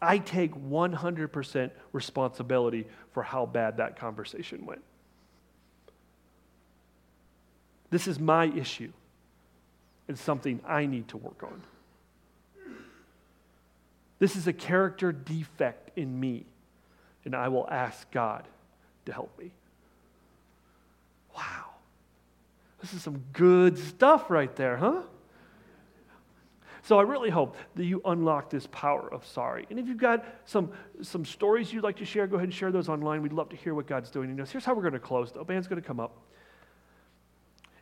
I 0.00 0.18
take 0.18 0.54
100% 0.54 1.70
responsibility 1.92 2.86
for 3.12 3.22
how 3.22 3.46
bad 3.46 3.78
that 3.78 3.98
conversation 3.98 4.64
went. 4.64 4.82
This 7.90 8.06
is 8.06 8.18
my 8.18 8.46
issue 8.46 8.92
and 10.08 10.18
something 10.18 10.60
I 10.66 10.86
need 10.86 11.08
to 11.08 11.16
work 11.16 11.42
on. 11.42 11.62
This 14.18 14.34
is 14.36 14.46
a 14.46 14.52
character 14.52 15.12
defect 15.12 15.96
in 15.96 16.18
me, 16.18 16.44
and 17.24 17.36
I 17.36 17.48
will 17.48 17.68
ask 17.70 18.10
God 18.10 18.44
to 19.08 19.14
help 19.14 19.36
me. 19.38 19.50
Wow. 21.34 21.70
This 22.80 22.92
is 22.92 23.02
some 23.02 23.24
good 23.32 23.78
stuff 23.78 24.30
right 24.30 24.54
there, 24.54 24.76
huh? 24.76 25.02
So 26.82 26.98
I 26.98 27.02
really 27.02 27.30
hope 27.30 27.56
that 27.74 27.84
you 27.84 28.00
unlock 28.04 28.50
this 28.50 28.66
power 28.70 29.12
of 29.12 29.26
sorry. 29.26 29.66
And 29.68 29.78
if 29.78 29.88
you've 29.88 29.98
got 29.98 30.24
some, 30.46 30.70
some 31.02 31.24
stories 31.24 31.72
you'd 31.72 31.84
like 31.84 31.96
to 31.96 32.04
share, 32.04 32.26
go 32.26 32.36
ahead 32.36 32.44
and 32.44 32.54
share 32.54 32.70
those 32.70 32.88
online. 32.88 33.20
We'd 33.22 33.32
love 33.32 33.48
to 33.50 33.56
hear 33.56 33.74
what 33.74 33.86
God's 33.86 34.10
doing 34.10 34.30
in 34.30 34.40
us. 34.40 34.50
Here's 34.50 34.64
how 34.64 34.74
we're 34.74 34.82
going 34.82 34.94
to 34.94 34.98
close, 34.98 35.32
though. 35.32 35.44
Band's 35.44 35.68
going 35.68 35.80
to 35.82 35.86
come 35.86 36.00
up. 36.00 36.16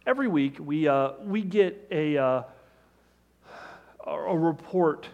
Every 0.07 0.29
week, 0.29 0.57
we, 0.59 0.89
uh, 0.89 1.13
we 1.23 1.43
get 1.43 1.87
a, 1.91 2.17
uh, 2.17 2.43
a 4.07 4.39
report. 4.39 5.09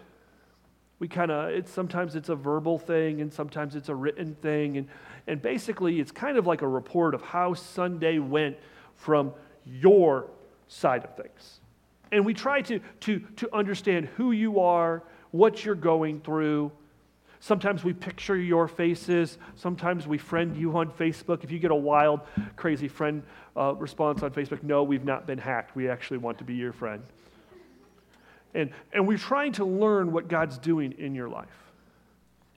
We 0.99 1.07
kind 1.07 1.31
of, 1.31 1.49
it's, 1.49 1.71
sometimes 1.71 2.15
it's 2.15 2.29
a 2.29 2.35
verbal 2.35 2.79
thing 2.79 3.21
and 3.21 3.33
sometimes 3.33 3.75
it's 3.75 3.89
a 3.89 3.95
written 3.95 4.35
thing. 4.35 4.77
And, 4.77 4.87
and 5.27 5.41
basically, 5.41 5.99
it's 5.99 6.11
kind 6.11 6.37
of 6.37 6.45
like 6.45 6.61
a 6.61 6.67
report 6.67 7.15
of 7.15 7.21
how 7.21 7.53
Sunday 7.53 8.19
went 8.19 8.57
from 8.95 9.33
your 9.65 10.27
side 10.67 11.03
of 11.03 11.15
things 11.15 11.59
and 12.13 12.23
we 12.23 12.33
try 12.33 12.61
to, 12.61 12.79
to, 13.01 13.19
to 13.37 13.53
understand 13.53 14.05
who 14.15 14.31
you 14.31 14.59
are, 14.59 15.01
what 15.31 15.65
you're 15.65 15.73
going 15.73 16.21
through. 16.21 16.71
Sometimes 17.39 17.83
we 17.83 17.91
picture 17.91 18.37
your 18.37 18.67
faces. 18.67 19.39
Sometimes 19.55 20.05
we 20.05 20.19
friend 20.19 20.55
you 20.55 20.77
on 20.77 20.91
Facebook. 20.91 21.43
If 21.43 21.49
you 21.49 21.57
get 21.57 21.71
a 21.71 21.75
wild, 21.75 22.21
crazy 22.55 22.87
friend 22.87 23.23
uh, 23.57 23.73
response 23.73 24.21
on 24.21 24.29
Facebook, 24.29 24.61
no, 24.61 24.83
we've 24.83 25.03
not 25.03 25.25
been 25.25 25.39
hacked. 25.39 25.75
We 25.75 25.89
actually 25.89 26.19
want 26.19 26.37
to 26.37 26.43
be 26.43 26.53
your 26.53 26.71
friend. 26.71 27.01
And, 28.53 28.69
and 28.93 29.07
we're 29.07 29.17
trying 29.17 29.53
to 29.53 29.65
learn 29.65 30.11
what 30.11 30.27
God's 30.27 30.59
doing 30.59 30.93
in 30.99 31.15
your 31.15 31.29
life. 31.29 31.72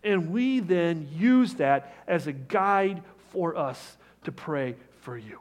And 0.06 0.30
we 0.30 0.60
then 0.60 1.08
use 1.12 1.54
that 1.54 1.92
as 2.06 2.28
a 2.28 2.32
guide 2.32 3.02
for 3.32 3.56
us 3.56 3.96
to 4.22 4.30
pray 4.30 4.76
for 5.00 5.18
you. 5.18 5.40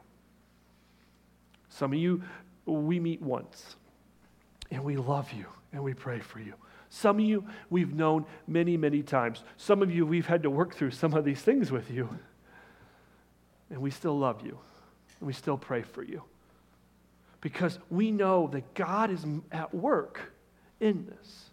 Some 1.68 1.92
of 1.92 2.00
you, 2.00 2.24
we 2.64 2.98
meet 2.98 3.22
once 3.22 3.76
and 4.72 4.82
we 4.82 4.96
love 4.96 5.32
you 5.32 5.46
and 5.72 5.84
we 5.84 5.94
pray 5.94 6.18
for 6.18 6.40
you. 6.40 6.54
Some 6.90 7.20
of 7.20 7.24
you 7.24 7.44
we've 7.70 7.94
known 7.94 8.26
many, 8.48 8.76
many 8.76 9.04
times. 9.04 9.44
Some 9.56 9.82
of 9.82 9.94
you 9.94 10.04
we've 10.04 10.26
had 10.26 10.42
to 10.42 10.50
work 10.50 10.74
through 10.74 10.90
some 10.90 11.14
of 11.14 11.24
these 11.24 11.40
things 11.40 11.70
with 11.70 11.88
you. 11.88 12.08
And 13.70 13.80
we 13.80 13.92
still 13.92 14.18
love 14.18 14.44
you. 14.44 14.58
And 15.20 15.28
we 15.28 15.32
still 15.32 15.58
pray 15.58 15.82
for 15.82 16.02
you. 16.02 16.24
Because 17.40 17.78
we 17.88 18.10
know 18.10 18.48
that 18.48 18.74
God 18.74 19.12
is 19.12 19.24
at 19.52 19.72
work 19.72 20.32
in 20.80 21.06
this. 21.06 21.45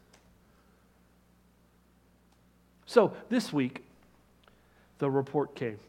So 2.94 3.12
this 3.28 3.52
week, 3.52 3.84
the 5.00 5.10
report 5.10 5.56
came. 5.56 5.80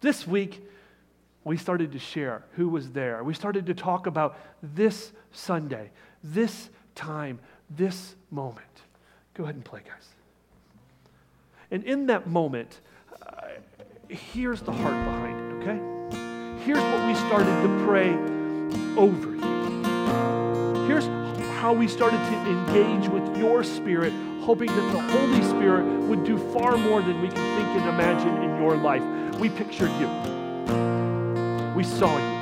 This 0.00 0.26
week, 0.26 0.60
we 1.44 1.56
started 1.56 1.92
to 1.92 2.00
share 2.00 2.42
who 2.56 2.68
was 2.68 2.90
there. 2.90 3.22
We 3.22 3.32
started 3.32 3.66
to 3.66 3.74
talk 3.74 4.08
about 4.08 4.36
this 4.60 5.12
Sunday, 5.30 5.90
this 6.24 6.68
time, 6.96 7.38
this 7.70 8.16
moment. 8.32 8.66
Go 9.34 9.44
ahead 9.44 9.54
and 9.54 9.64
play, 9.64 9.82
guys. 9.86 10.08
And 11.70 11.84
in 11.84 12.06
that 12.06 12.26
moment, 12.26 12.80
uh, 13.24 13.42
here's 14.08 14.62
the 14.62 14.72
heart 14.72 15.04
behind 15.04 15.38
it, 15.38 15.54
okay? 15.62 16.64
Here's 16.64 16.78
what 16.78 17.06
we 17.06 17.14
started 17.14 17.62
to 17.62 17.84
pray 17.86 18.10
over 19.00 19.30
you. 19.30 20.86
Here's 20.88 21.06
how 21.60 21.72
we 21.72 21.86
started 21.86 22.18
to 22.18 22.50
engage 22.50 23.08
with 23.08 23.36
your 23.36 23.62
spirit, 23.62 24.12
hoping 24.46 24.68
that 24.68 24.92
the 24.92 25.00
Holy 25.00 25.42
Spirit 25.42 25.84
would 26.06 26.22
do 26.22 26.38
far 26.52 26.76
more 26.76 27.02
than 27.02 27.20
we 27.20 27.26
can 27.26 27.34
think 27.34 27.68
and 27.82 27.88
imagine 27.88 28.44
in 28.44 28.56
your 28.62 28.76
life. 28.76 29.02
We 29.40 29.50
pictured 29.50 29.90
you, 29.98 30.06
we 31.74 31.82
saw 31.82 32.16
you, 32.16 32.36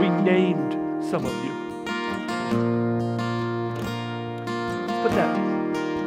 we 0.00 0.08
named 0.08 0.72
some 1.04 1.26
of 1.26 1.44
you. 1.44 1.52
Put 5.02 5.12
that, 5.12 5.36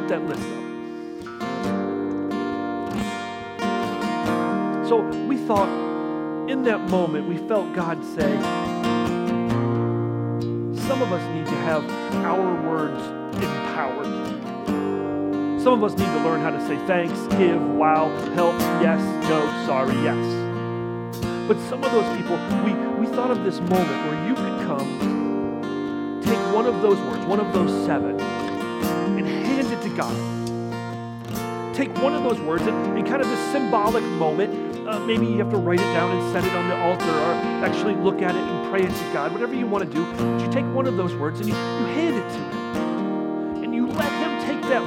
put 0.00 0.08
that 0.08 0.26
list 0.26 0.42
up. 0.42 0.48
So 4.88 5.02
we 5.28 5.36
thought 5.36 5.68
in 6.50 6.64
that 6.64 6.80
moment, 6.90 7.28
we 7.28 7.36
felt 7.46 7.72
God 7.76 8.04
say, 8.16 8.40
some 10.88 11.00
of 11.00 11.12
us 11.12 11.22
need 11.32 11.46
to 11.46 11.54
have 11.62 11.88
our 12.24 12.56
words 12.68 13.00
empowered. 13.36 14.16
Some 15.66 15.82
of 15.82 15.92
us 15.92 15.98
need 15.98 16.06
to 16.06 16.22
learn 16.22 16.42
how 16.42 16.50
to 16.50 16.64
say 16.68 16.76
thanks, 16.86 17.18
give, 17.38 17.60
wow, 17.60 18.08
help, 18.34 18.56
yes, 18.80 19.00
no, 19.28 19.40
sorry, 19.66 19.96
yes. 19.96 20.16
But 21.48 21.58
some 21.68 21.82
of 21.82 21.90
those 21.90 22.16
people, 22.16 22.36
we, 22.62 22.72
we 23.00 23.12
thought 23.12 23.32
of 23.32 23.42
this 23.42 23.58
moment 23.58 24.06
where 24.06 24.28
you 24.28 24.34
could 24.36 24.64
come 24.64 26.20
take 26.22 26.38
one 26.54 26.66
of 26.66 26.82
those 26.82 27.00
words, 27.00 27.26
one 27.26 27.40
of 27.40 27.52
those 27.52 27.84
seven, 27.84 28.20
and 28.20 29.26
hand 29.26 29.66
it 29.66 29.82
to 29.82 29.88
God. 29.96 31.74
Take 31.74 31.92
one 31.98 32.14
of 32.14 32.22
those 32.22 32.40
words 32.42 32.62
and, 32.62 32.96
in 32.96 33.04
kind 33.04 33.20
of 33.20 33.26
this 33.26 33.50
symbolic 33.50 34.04
moment, 34.04 34.86
uh, 34.86 35.00
maybe 35.00 35.26
you 35.26 35.38
have 35.38 35.50
to 35.50 35.58
write 35.58 35.80
it 35.80 35.92
down 35.94 36.16
and 36.16 36.32
set 36.32 36.44
it 36.44 36.56
on 36.56 36.68
the 36.68 36.76
altar 36.76 37.10
or 37.10 37.32
actually 37.66 37.96
look 37.96 38.22
at 38.22 38.36
it 38.36 38.40
and 38.40 38.70
pray 38.70 38.84
it 38.84 38.94
to 38.94 39.12
God, 39.12 39.32
whatever 39.32 39.56
you 39.56 39.66
want 39.66 39.82
to 39.82 39.90
do. 39.92 40.04
But 40.12 40.42
you 40.42 40.52
take 40.52 40.64
one 40.72 40.86
of 40.86 40.96
those 40.96 41.16
words 41.16 41.40
and 41.40 41.48
you, 41.48 41.56
you 41.56 41.86
hand 41.86 42.14
it 42.14 42.22
to 42.22 42.38
Him. 42.38 42.85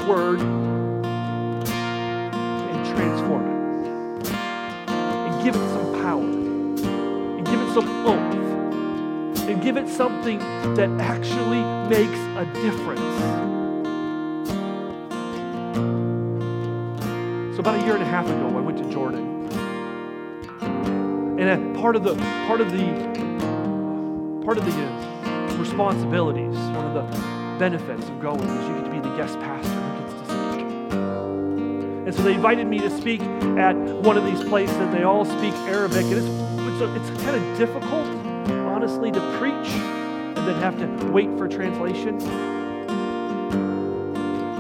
Word 0.10 0.40
and 0.42 1.66
transform 2.96 3.44
it. 3.46 4.32
And 4.32 5.44
give 5.44 5.56
it 5.56 5.70
some 5.70 6.02
power. 6.02 6.24
And 6.24 7.46
give 7.46 7.62
it 7.62 7.74
some 7.74 7.88
oomph 8.08 8.40
and 9.48 9.62
give 9.64 9.78
it 9.78 9.88
something 9.88 10.40
that 10.76 10.90
actually 11.00 11.62
makes 11.90 12.20
a 12.38 12.46
difference. 12.62 13.00
So 17.56 17.60
about 17.60 17.76
a 17.80 17.84
year 17.86 17.96
and 17.96 18.04
a 18.04 18.06
half 18.06 18.26
ago, 18.26 18.48
I 18.58 18.62
went 18.62 18.78
to 18.78 18.90
Jordan. 18.92 19.48
And 21.40 21.76
part 21.76 21.96
of 21.96 22.04
the 22.04 22.16
part 22.48 22.62
of 22.62 22.72
the 22.72 22.86
part 24.46 24.58
of 24.58 24.66
the 24.66 24.72
uh, 24.72 25.58
responsibilities, 25.58 26.56
one 26.76 26.86
of 26.86 26.94
the 26.94 27.02
benefits 27.58 28.08
of 28.08 28.22
going 28.22 28.40
is 28.40 28.68
you 28.68 28.76
get 28.76 28.86
to 28.86 28.92
be 28.92 29.00
the 29.00 29.16
guest 29.18 29.40
pastor 29.40 29.79
And 32.10 32.18
so 32.18 32.24
they 32.24 32.34
invited 32.34 32.66
me 32.66 32.80
to 32.80 32.90
speak 32.90 33.22
at 33.22 33.76
one 33.76 34.18
of 34.18 34.26
these 34.26 34.44
places, 34.50 34.76
and 34.78 34.92
they 34.92 35.04
all 35.04 35.26
speak 35.26 35.54
Arabic. 35.70 36.06
And 36.06 36.14
it's, 36.14 36.82
it's, 36.82 37.12
it's 37.12 37.24
kind 37.24 37.36
of 37.36 37.56
difficult, 37.56 38.08
honestly, 38.66 39.12
to 39.12 39.20
preach 39.38 39.54
and 39.54 40.38
then 40.38 40.56
have 40.56 40.76
to 40.80 41.12
wait 41.12 41.30
for 41.38 41.48
translation. 41.48 42.20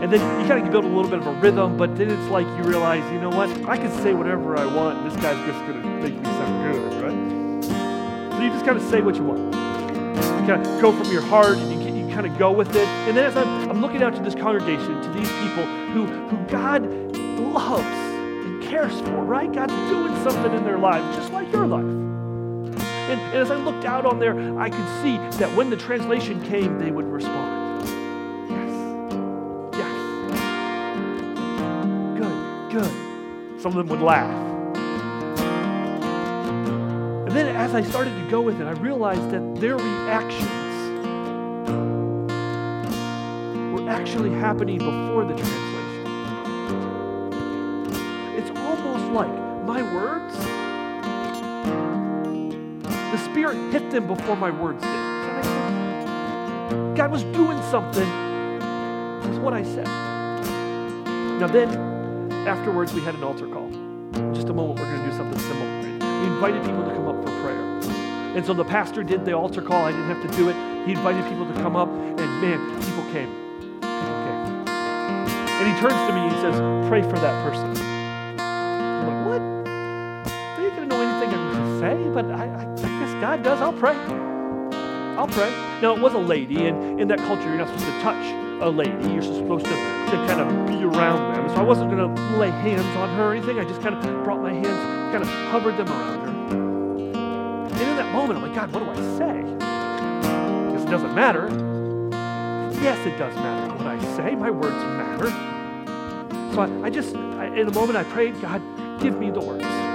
And 0.03 0.13
then 0.13 0.21
you 0.39 0.47
kind 0.47 0.63
of 0.63 0.71
build 0.71 0.85
a 0.85 0.87
little 0.87 1.09
bit 1.09 1.21
of 1.21 1.25
a 1.25 1.33
rhythm, 1.39 1.75
but 1.75 1.95
then 1.95 2.11
it's 2.11 2.29
like 2.29 2.45
you 2.45 2.63
realize, 2.65 3.03
you 3.11 3.19
know 3.19 3.31
what? 3.31 3.49
I 3.67 3.77
can 3.77 3.91
say 4.03 4.13
whatever 4.13 4.55
I 4.55 4.67
want, 4.67 4.99
and 4.99 5.09
this 5.09 5.19
guy's 5.19 5.43
just 5.47 5.59
going 5.65 5.81
to 5.81 5.89
make 6.07 6.15
me 6.15 6.23
sound 6.25 6.71
good, 6.71 7.01
right? 7.01 8.33
So 8.33 8.43
you 8.43 8.49
just 8.51 8.63
kind 8.63 8.77
of 8.77 8.83
say 8.91 9.01
what 9.01 9.15
you 9.15 9.23
want. 9.23 9.39
You 9.39 10.45
kind 10.45 10.63
of 10.63 10.79
go 10.79 10.91
from 10.91 11.11
your 11.11 11.23
heart, 11.23 11.57
and 11.57 11.83
you, 11.83 12.05
you 12.05 12.13
kind 12.13 12.27
of 12.27 12.37
go 12.37 12.51
with 12.51 12.75
it. 12.75 12.87
And 13.07 13.17
then 13.17 13.25
as 13.25 13.35
I'm, 13.35 13.71
I'm 13.71 13.81
looking 13.81 14.03
out 14.03 14.13
to 14.17 14.21
this 14.21 14.35
congregation, 14.35 15.01
to 15.01 15.09
these 15.13 15.31
people 15.31 15.65
who, 15.93 16.05
who 16.05 16.37
God 16.47 17.08
loves 17.49 17.85
and 17.85 18.63
cares 18.63 18.99
for, 19.01 19.23
right? 19.23 19.51
God's 19.51 19.73
doing 19.89 20.15
something 20.23 20.53
in 20.53 20.63
their 20.63 20.77
lives, 20.77 21.15
just 21.15 21.31
like 21.31 21.51
your 21.51 21.67
life. 21.67 21.83
And, 21.83 22.81
and 23.09 23.35
as 23.35 23.49
I 23.51 23.55
looked 23.55 23.85
out 23.85 24.05
on 24.05 24.19
there, 24.19 24.59
I 24.59 24.69
could 24.69 24.87
see 25.01 25.17
that 25.39 25.55
when 25.57 25.69
the 25.69 25.77
translation 25.77 26.41
came, 26.45 26.77
they 26.77 26.91
would 26.91 27.05
respond. 27.05 27.87
Yes. 28.49 28.71
Yes. 29.77 29.93
Good. 32.19 32.37
Good. 32.71 33.61
Some 33.61 33.71
of 33.71 33.77
them 33.77 33.87
would 33.89 34.01
laugh. 34.01 34.47
And 37.27 37.37
then 37.37 37.55
as 37.55 37.73
I 37.75 37.81
started 37.81 38.11
to 38.11 38.29
go 38.29 38.41
with 38.41 38.61
it, 38.61 38.65
I 38.65 38.71
realized 38.71 39.29
that 39.31 39.55
their 39.59 39.75
reactions 39.75 40.49
were 43.73 43.89
actually 43.89 44.31
happening 44.31 44.77
before 44.77 45.25
the 45.25 45.33
translation. 45.35 45.68
Like 49.13 49.29
my 49.65 49.81
words, 49.93 50.37
the 53.11 53.17
Spirit 53.31 53.57
hit 53.71 53.89
them 53.91 54.07
before 54.07 54.35
my 54.35 54.51
words 54.51 54.81
did. 54.81 55.09
God 56.95 57.11
was 57.11 57.23
doing 57.23 57.61
something 57.63 58.07
with 59.21 59.39
what 59.39 59.53
I 59.53 59.63
said. 59.63 59.87
Now 61.39 61.47
then, 61.47 61.69
afterwards, 62.47 62.93
we 62.93 63.01
had 63.01 63.15
an 63.15 63.23
altar 63.23 63.47
call. 63.47 63.67
In 63.67 64.33
just 64.33 64.49
a 64.49 64.53
moment, 64.53 64.79
we're 64.79 64.85
going 64.85 65.03
to 65.03 65.09
do 65.09 65.17
something 65.17 65.39
similar. 65.39 65.81
We 65.81 66.27
invited 66.27 66.63
people 66.63 66.83
to 66.83 66.91
come 66.91 67.07
up 67.07 67.15
for 67.25 67.41
prayer. 67.41 67.79
And 68.35 68.45
so 68.45 68.53
the 68.53 68.65
pastor 68.65 69.03
did 69.03 69.25
the 69.25 69.33
altar 69.33 69.61
call. 69.61 69.85
I 69.85 69.91
didn't 69.91 70.07
have 70.07 70.29
to 70.29 70.37
do 70.37 70.49
it. 70.49 70.55
He 70.85 70.91
invited 70.91 71.23
people 71.25 71.45
to 71.45 71.53
come 71.61 71.75
up, 71.75 71.89
and 71.89 72.41
man, 72.41 72.59
people 72.81 73.03
came. 73.11 73.29
People 73.79 74.19
came. 74.25 74.67
And 74.67 75.73
he 75.73 75.79
turns 75.81 76.07
to 76.07 76.13
me 76.13 76.21
and 76.21 76.31
he 76.33 76.41
says, 76.41 76.55
Pray 76.89 77.01
for 77.01 77.17
that 77.19 77.49
person. 77.49 77.98
But 82.13 82.25
I, 82.31 82.45
I, 82.45 82.71
I 82.71 82.75
guess 82.75 83.13
God 83.21 83.43
does. 83.43 83.61
I'll 83.61 83.73
pray. 83.73 83.95
I'll 85.17 85.27
pray. 85.27 85.51
Now, 85.81 85.95
it 85.95 86.01
was 86.01 86.13
a 86.13 86.19
lady, 86.19 86.67
and 86.67 86.99
in 86.99 87.07
that 87.09 87.19
culture, 87.19 87.43
you're 87.43 87.57
not 87.57 87.67
supposed 87.67 87.85
to 87.85 88.01
touch 88.01 88.61
a 88.61 88.69
lady. 88.69 89.13
You're 89.13 89.21
supposed 89.21 89.65
to, 89.65 89.71
to 89.71 90.15
kind 90.27 90.41
of 90.41 90.67
be 90.67 90.83
around 90.83 91.35
them. 91.35 91.49
So 91.49 91.55
I 91.55 91.61
wasn't 91.61 91.91
going 91.91 92.15
to 92.15 92.37
lay 92.37 92.49
hands 92.49 92.85
on 92.97 93.09
her 93.15 93.29
or 93.29 93.33
anything. 93.33 93.59
I 93.59 93.63
just 93.63 93.81
kind 93.81 93.95
of 93.95 94.01
brought 94.23 94.41
my 94.41 94.53
hands, 94.53 94.67
kind 95.11 95.21
of 95.21 95.29
hovered 95.51 95.77
them 95.77 95.87
around 95.87 96.19
her. 96.21 96.29
And 97.71 97.81
in 97.81 97.95
that 97.97 98.11
moment, 98.13 98.39
I'm 98.39 98.43
like, 98.43 98.55
God, 98.55 98.71
what 98.73 98.83
do 98.83 98.89
I 98.89 99.17
say? 99.17 99.43
Because 100.67 100.83
it 100.83 100.89
doesn't 100.89 101.13
matter. 101.15 101.47
Yes, 102.81 103.05
it 103.05 103.17
does 103.17 103.35
matter 103.35 103.73
what 103.75 103.87
I 103.87 103.99
say. 104.15 104.35
My 104.35 104.49
words 104.49 104.75
matter. 104.75 105.29
So 106.53 106.61
I, 106.61 106.87
I 106.87 106.89
just, 106.89 107.15
I, 107.15 107.47
in 107.47 107.67
a 107.67 107.73
moment, 107.73 107.97
I 107.97 108.03
prayed, 108.05 108.39
God, 108.41 108.61
give 109.01 109.19
me 109.19 109.31
the 109.31 109.41
words. 109.41 109.88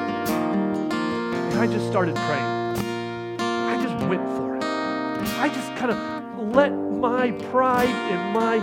And 1.54 1.62
I 1.62 1.68
just 1.68 1.86
started 1.86 2.16
praying. 2.16 3.38
I 3.38 3.80
just 3.80 3.94
went 4.08 4.26
for 4.36 4.56
it. 4.56 4.64
I 5.38 5.48
just 5.54 5.68
kind 5.76 5.92
of 5.92 6.52
let 6.52 6.70
my 6.70 7.30
pride 7.52 7.88
and 7.88 8.34
my 8.34 8.58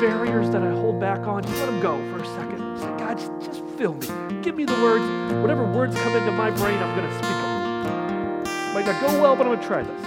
barriers 0.00 0.48
that 0.48 0.62
I 0.62 0.70
hold 0.70 0.98
back 0.98 1.26
on, 1.26 1.42
just 1.42 1.54
let 1.56 1.66
them 1.66 1.80
go 1.80 1.98
for 2.10 2.24
a 2.24 2.26
second. 2.36 2.78
Say, 2.78 2.86
God, 2.96 3.18
just, 3.18 3.32
just 3.42 3.60
fill 3.76 3.92
me. 3.92 4.06
Give 4.40 4.56
me 4.56 4.64
the 4.64 4.72
words. 4.82 5.04
Whatever 5.42 5.70
words 5.70 5.94
come 5.94 6.16
into 6.16 6.32
my 6.32 6.50
brain, 6.50 6.78
I'm 6.78 6.96
going 6.96 7.06
to 7.06 7.14
speak 7.16 7.28
them. 7.28 8.72
Might 8.72 8.86
not 8.86 9.00
go 9.02 9.20
well, 9.20 9.36
but 9.36 9.46
I'm 9.46 9.52
going 9.52 9.60
to 9.60 9.66
try 9.66 9.82
this. 9.82 10.02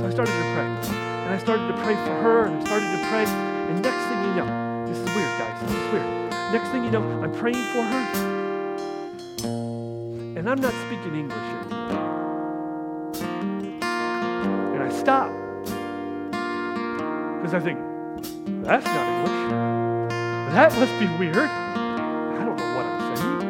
So 0.00 0.06
I 0.06 0.10
started 0.10 0.32
to 0.32 0.54
pray. 0.56 0.96
And 0.96 1.34
I 1.34 1.38
started 1.38 1.68
to 1.68 1.74
pray 1.84 1.96
for 1.96 2.14
her, 2.24 2.46
and 2.46 2.56
I 2.56 2.64
started 2.64 2.90
to 2.96 3.08
pray. 3.08 3.26
And 3.26 3.82
next 3.82 4.08
thing 4.08 4.24
you 4.24 4.34
know, 4.40 4.86
this 4.88 4.96
is 4.96 5.04
weird, 5.14 5.38
guys. 5.38 5.60
This 5.60 5.72
is 5.76 5.92
weird. 5.92 6.08
Next 6.50 6.70
thing 6.70 6.82
you 6.82 6.90
know, 6.90 7.02
I'm 7.20 7.32
praying 7.34 7.62
for 7.74 7.82
her, 7.82 8.39
and 10.40 10.48
I'm 10.48 10.58
not 10.58 10.72
speaking 10.86 11.14
English 11.14 11.36
anymore. 11.36 13.12
And 14.72 14.82
I 14.82 14.88
stop. 14.88 15.30
Because 17.36 17.52
I 17.52 17.60
think, 17.60 17.78
that's 18.64 18.86
not 18.86 19.06
English. 19.06 19.50
That 20.54 20.72
must 20.78 20.98
be 20.98 21.06
weird. 21.18 21.36
I 21.36 22.42
don't 22.42 22.56
know 22.56 22.74
what 22.74 22.86
I'm 22.86 23.16
saying. 23.18 23.40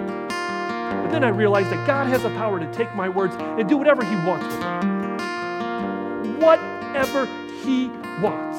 But 1.05 1.11
then 1.13 1.23
I 1.23 1.29
realized 1.29 1.71
that 1.71 1.87
God 1.87 2.09
has 2.09 2.25
the 2.25 2.31
power 2.31 2.59
to 2.59 2.67
take 2.73 2.93
my 2.97 3.09
words 3.09 3.37
and 3.39 3.69
do 3.69 3.77
whatever 3.77 4.05
He 4.05 4.17
wants 4.27 4.47
with 4.47 4.61
them. 4.61 6.41
Whatever 6.41 7.27
He 7.63 7.87
wants. 8.21 8.59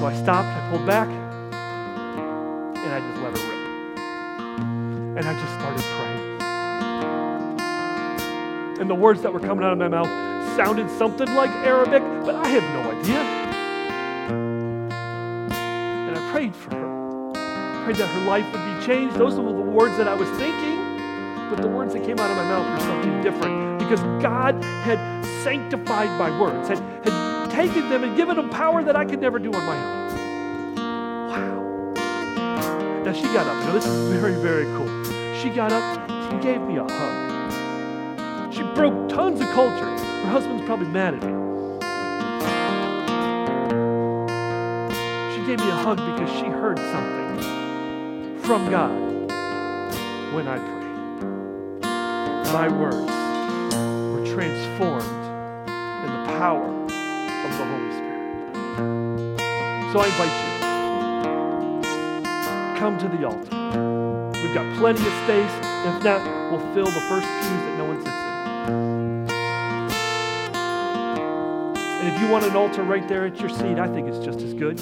So 0.00 0.06
I 0.06 0.14
stopped, 0.20 0.48
I 0.48 0.70
pulled 0.70 0.86
back, 0.88 1.06
and 1.06 2.92
I 2.92 2.98
just 2.98 3.22
let 3.22 3.38
her 3.38 3.48
rip. 3.48 3.53
And 5.16 5.24
I 5.26 5.32
just 5.32 5.54
started 5.54 5.84
praying. 5.96 6.40
And 8.80 8.90
the 8.90 8.94
words 8.96 9.22
that 9.22 9.32
were 9.32 9.38
coming 9.38 9.64
out 9.64 9.72
of 9.72 9.78
my 9.78 9.86
mouth 9.86 10.08
sounded 10.56 10.90
something 10.98 11.32
like 11.34 11.50
Arabic, 11.50 12.02
but 12.24 12.34
I 12.34 12.48
have 12.48 12.64
no 12.74 12.90
idea. 12.98 13.20
And 16.08 16.18
I 16.18 16.32
prayed 16.32 16.56
for 16.56 16.74
her. 16.74 17.32
I 17.36 17.82
prayed 17.84 17.96
that 17.96 18.08
her 18.08 18.24
life 18.26 18.44
would 18.52 18.64
be 18.64 18.84
changed. 18.84 19.16
Those 19.16 19.36
were 19.36 19.52
the 19.52 19.60
words 19.60 19.96
that 19.98 20.08
I 20.08 20.14
was 20.14 20.28
thinking, 20.30 20.78
but 21.48 21.62
the 21.62 21.68
words 21.68 21.92
that 21.94 22.04
came 22.04 22.18
out 22.18 22.30
of 22.30 22.36
my 22.36 22.44
mouth 22.44 22.66
were 22.74 22.86
something 22.86 23.22
different 23.22 23.78
because 23.78 24.00
God 24.20 24.64
had 24.82 24.98
sanctified 25.44 26.08
my 26.18 26.30
words, 26.40 26.68
had, 26.68 26.80
had 27.06 27.50
taken 27.52 27.88
them 27.88 28.02
and 28.02 28.16
given 28.16 28.36
them 28.36 28.50
power 28.50 28.82
that 28.82 28.96
I 28.96 29.04
could 29.04 29.20
never 29.20 29.38
do 29.38 29.52
on 29.52 29.64
my 29.64 29.76
own. 29.76 30.03
Now 33.14 33.20
she 33.20 33.26
got 33.32 33.46
up. 33.46 33.54
Now 33.64 33.72
this 33.72 33.86
is 33.86 34.12
very, 34.12 34.34
very 34.34 34.64
cool. 34.64 34.88
She 35.40 35.48
got 35.50 35.70
up, 35.70 36.10
she 36.30 36.36
gave 36.38 36.60
me 36.62 36.78
a 36.78 36.82
hug. 36.82 38.52
She 38.52 38.62
broke 38.74 39.08
tons 39.08 39.40
of 39.40 39.48
culture. 39.50 39.84
Her 39.84 40.30
husband's 40.30 40.64
probably 40.64 40.88
mad 40.88 41.14
at 41.14 41.22
me. 41.22 41.32
She 45.32 45.46
gave 45.46 45.60
me 45.60 45.70
a 45.70 45.76
hug 45.76 45.98
because 45.98 46.28
she 46.40 46.46
heard 46.46 46.78
something 46.78 48.40
from 48.40 48.68
God 48.68 48.90
when 50.34 50.48
I 50.48 50.58
prayed. 50.58 51.82
My 52.52 52.68
words 52.68 52.96
were 54.12 54.24
transformed 54.34 55.06
in 56.04 56.10
the 56.10 56.24
power 56.36 56.66
of 56.66 57.58
the 57.58 57.64
Holy 57.64 57.92
Spirit. 57.92 58.26
So 59.92 60.00
I 60.00 60.06
invite 60.06 60.34
you, 60.48 60.53
come 62.84 62.98
to 62.98 63.08
the 63.08 63.24
altar. 63.24 63.48
We've 64.42 64.52
got 64.52 64.76
plenty 64.76 65.00
of 65.00 65.12
space. 65.24 65.50
If 65.86 66.04
not, 66.04 66.20
we'll 66.50 66.60
fill 66.74 66.84
the 66.84 67.00
first 67.08 67.26
pews 67.26 67.62
that 67.64 67.78
no 67.78 67.84
one 67.86 67.96
sits 67.96 68.08
in. 68.08 68.14
And 71.80 72.08
if 72.14 72.20
you 72.20 72.28
want 72.28 72.44
an 72.44 72.54
altar 72.54 72.82
right 72.82 73.08
there 73.08 73.24
at 73.24 73.40
your 73.40 73.48
seat, 73.48 73.78
I 73.78 73.88
think 73.88 74.08
it's 74.08 74.22
just 74.22 74.42
as 74.42 74.52
good. 74.52 74.76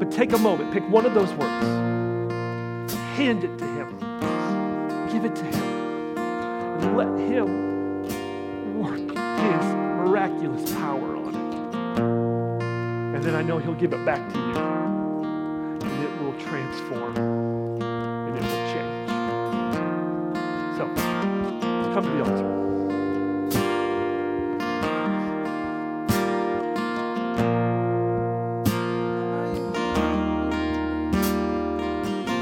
But 0.00 0.10
take 0.10 0.32
a 0.32 0.38
moment, 0.38 0.72
pick 0.72 0.82
one 0.90 1.06
of 1.06 1.14
those 1.14 1.32
words, 1.34 1.64
hand 3.14 3.44
it 3.44 3.56
to 3.58 3.64
Him, 3.64 4.00
give 5.12 5.24
it 5.24 5.36
to 5.36 5.44
Him, 5.44 6.18
and 6.18 6.96
let 6.96 7.16
Him 7.20 8.80
work 8.80 8.98
His 8.98 9.64
miraculous 9.94 10.72
power 10.72 11.16
on 11.16 11.34
it. 11.36 13.14
And 13.14 13.22
then 13.22 13.36
I 13.36 13.42
know 13.42 13.58
He'll 13.58 13.74
give 13.74 13.92
it 13.92 14.04
back 14.04 14.28
to 14.32 14.38
you, 14.40 14.87
transform 16.38 17.16
and 17.16 18.36
it 18.36 18.42
will 18.42 18.72
change. 18.72 19.08
So, 20.78 20.86
come 21.94 22.04
to 22.04 22.10
the 22.10 22.20
altar. 22.24 22.57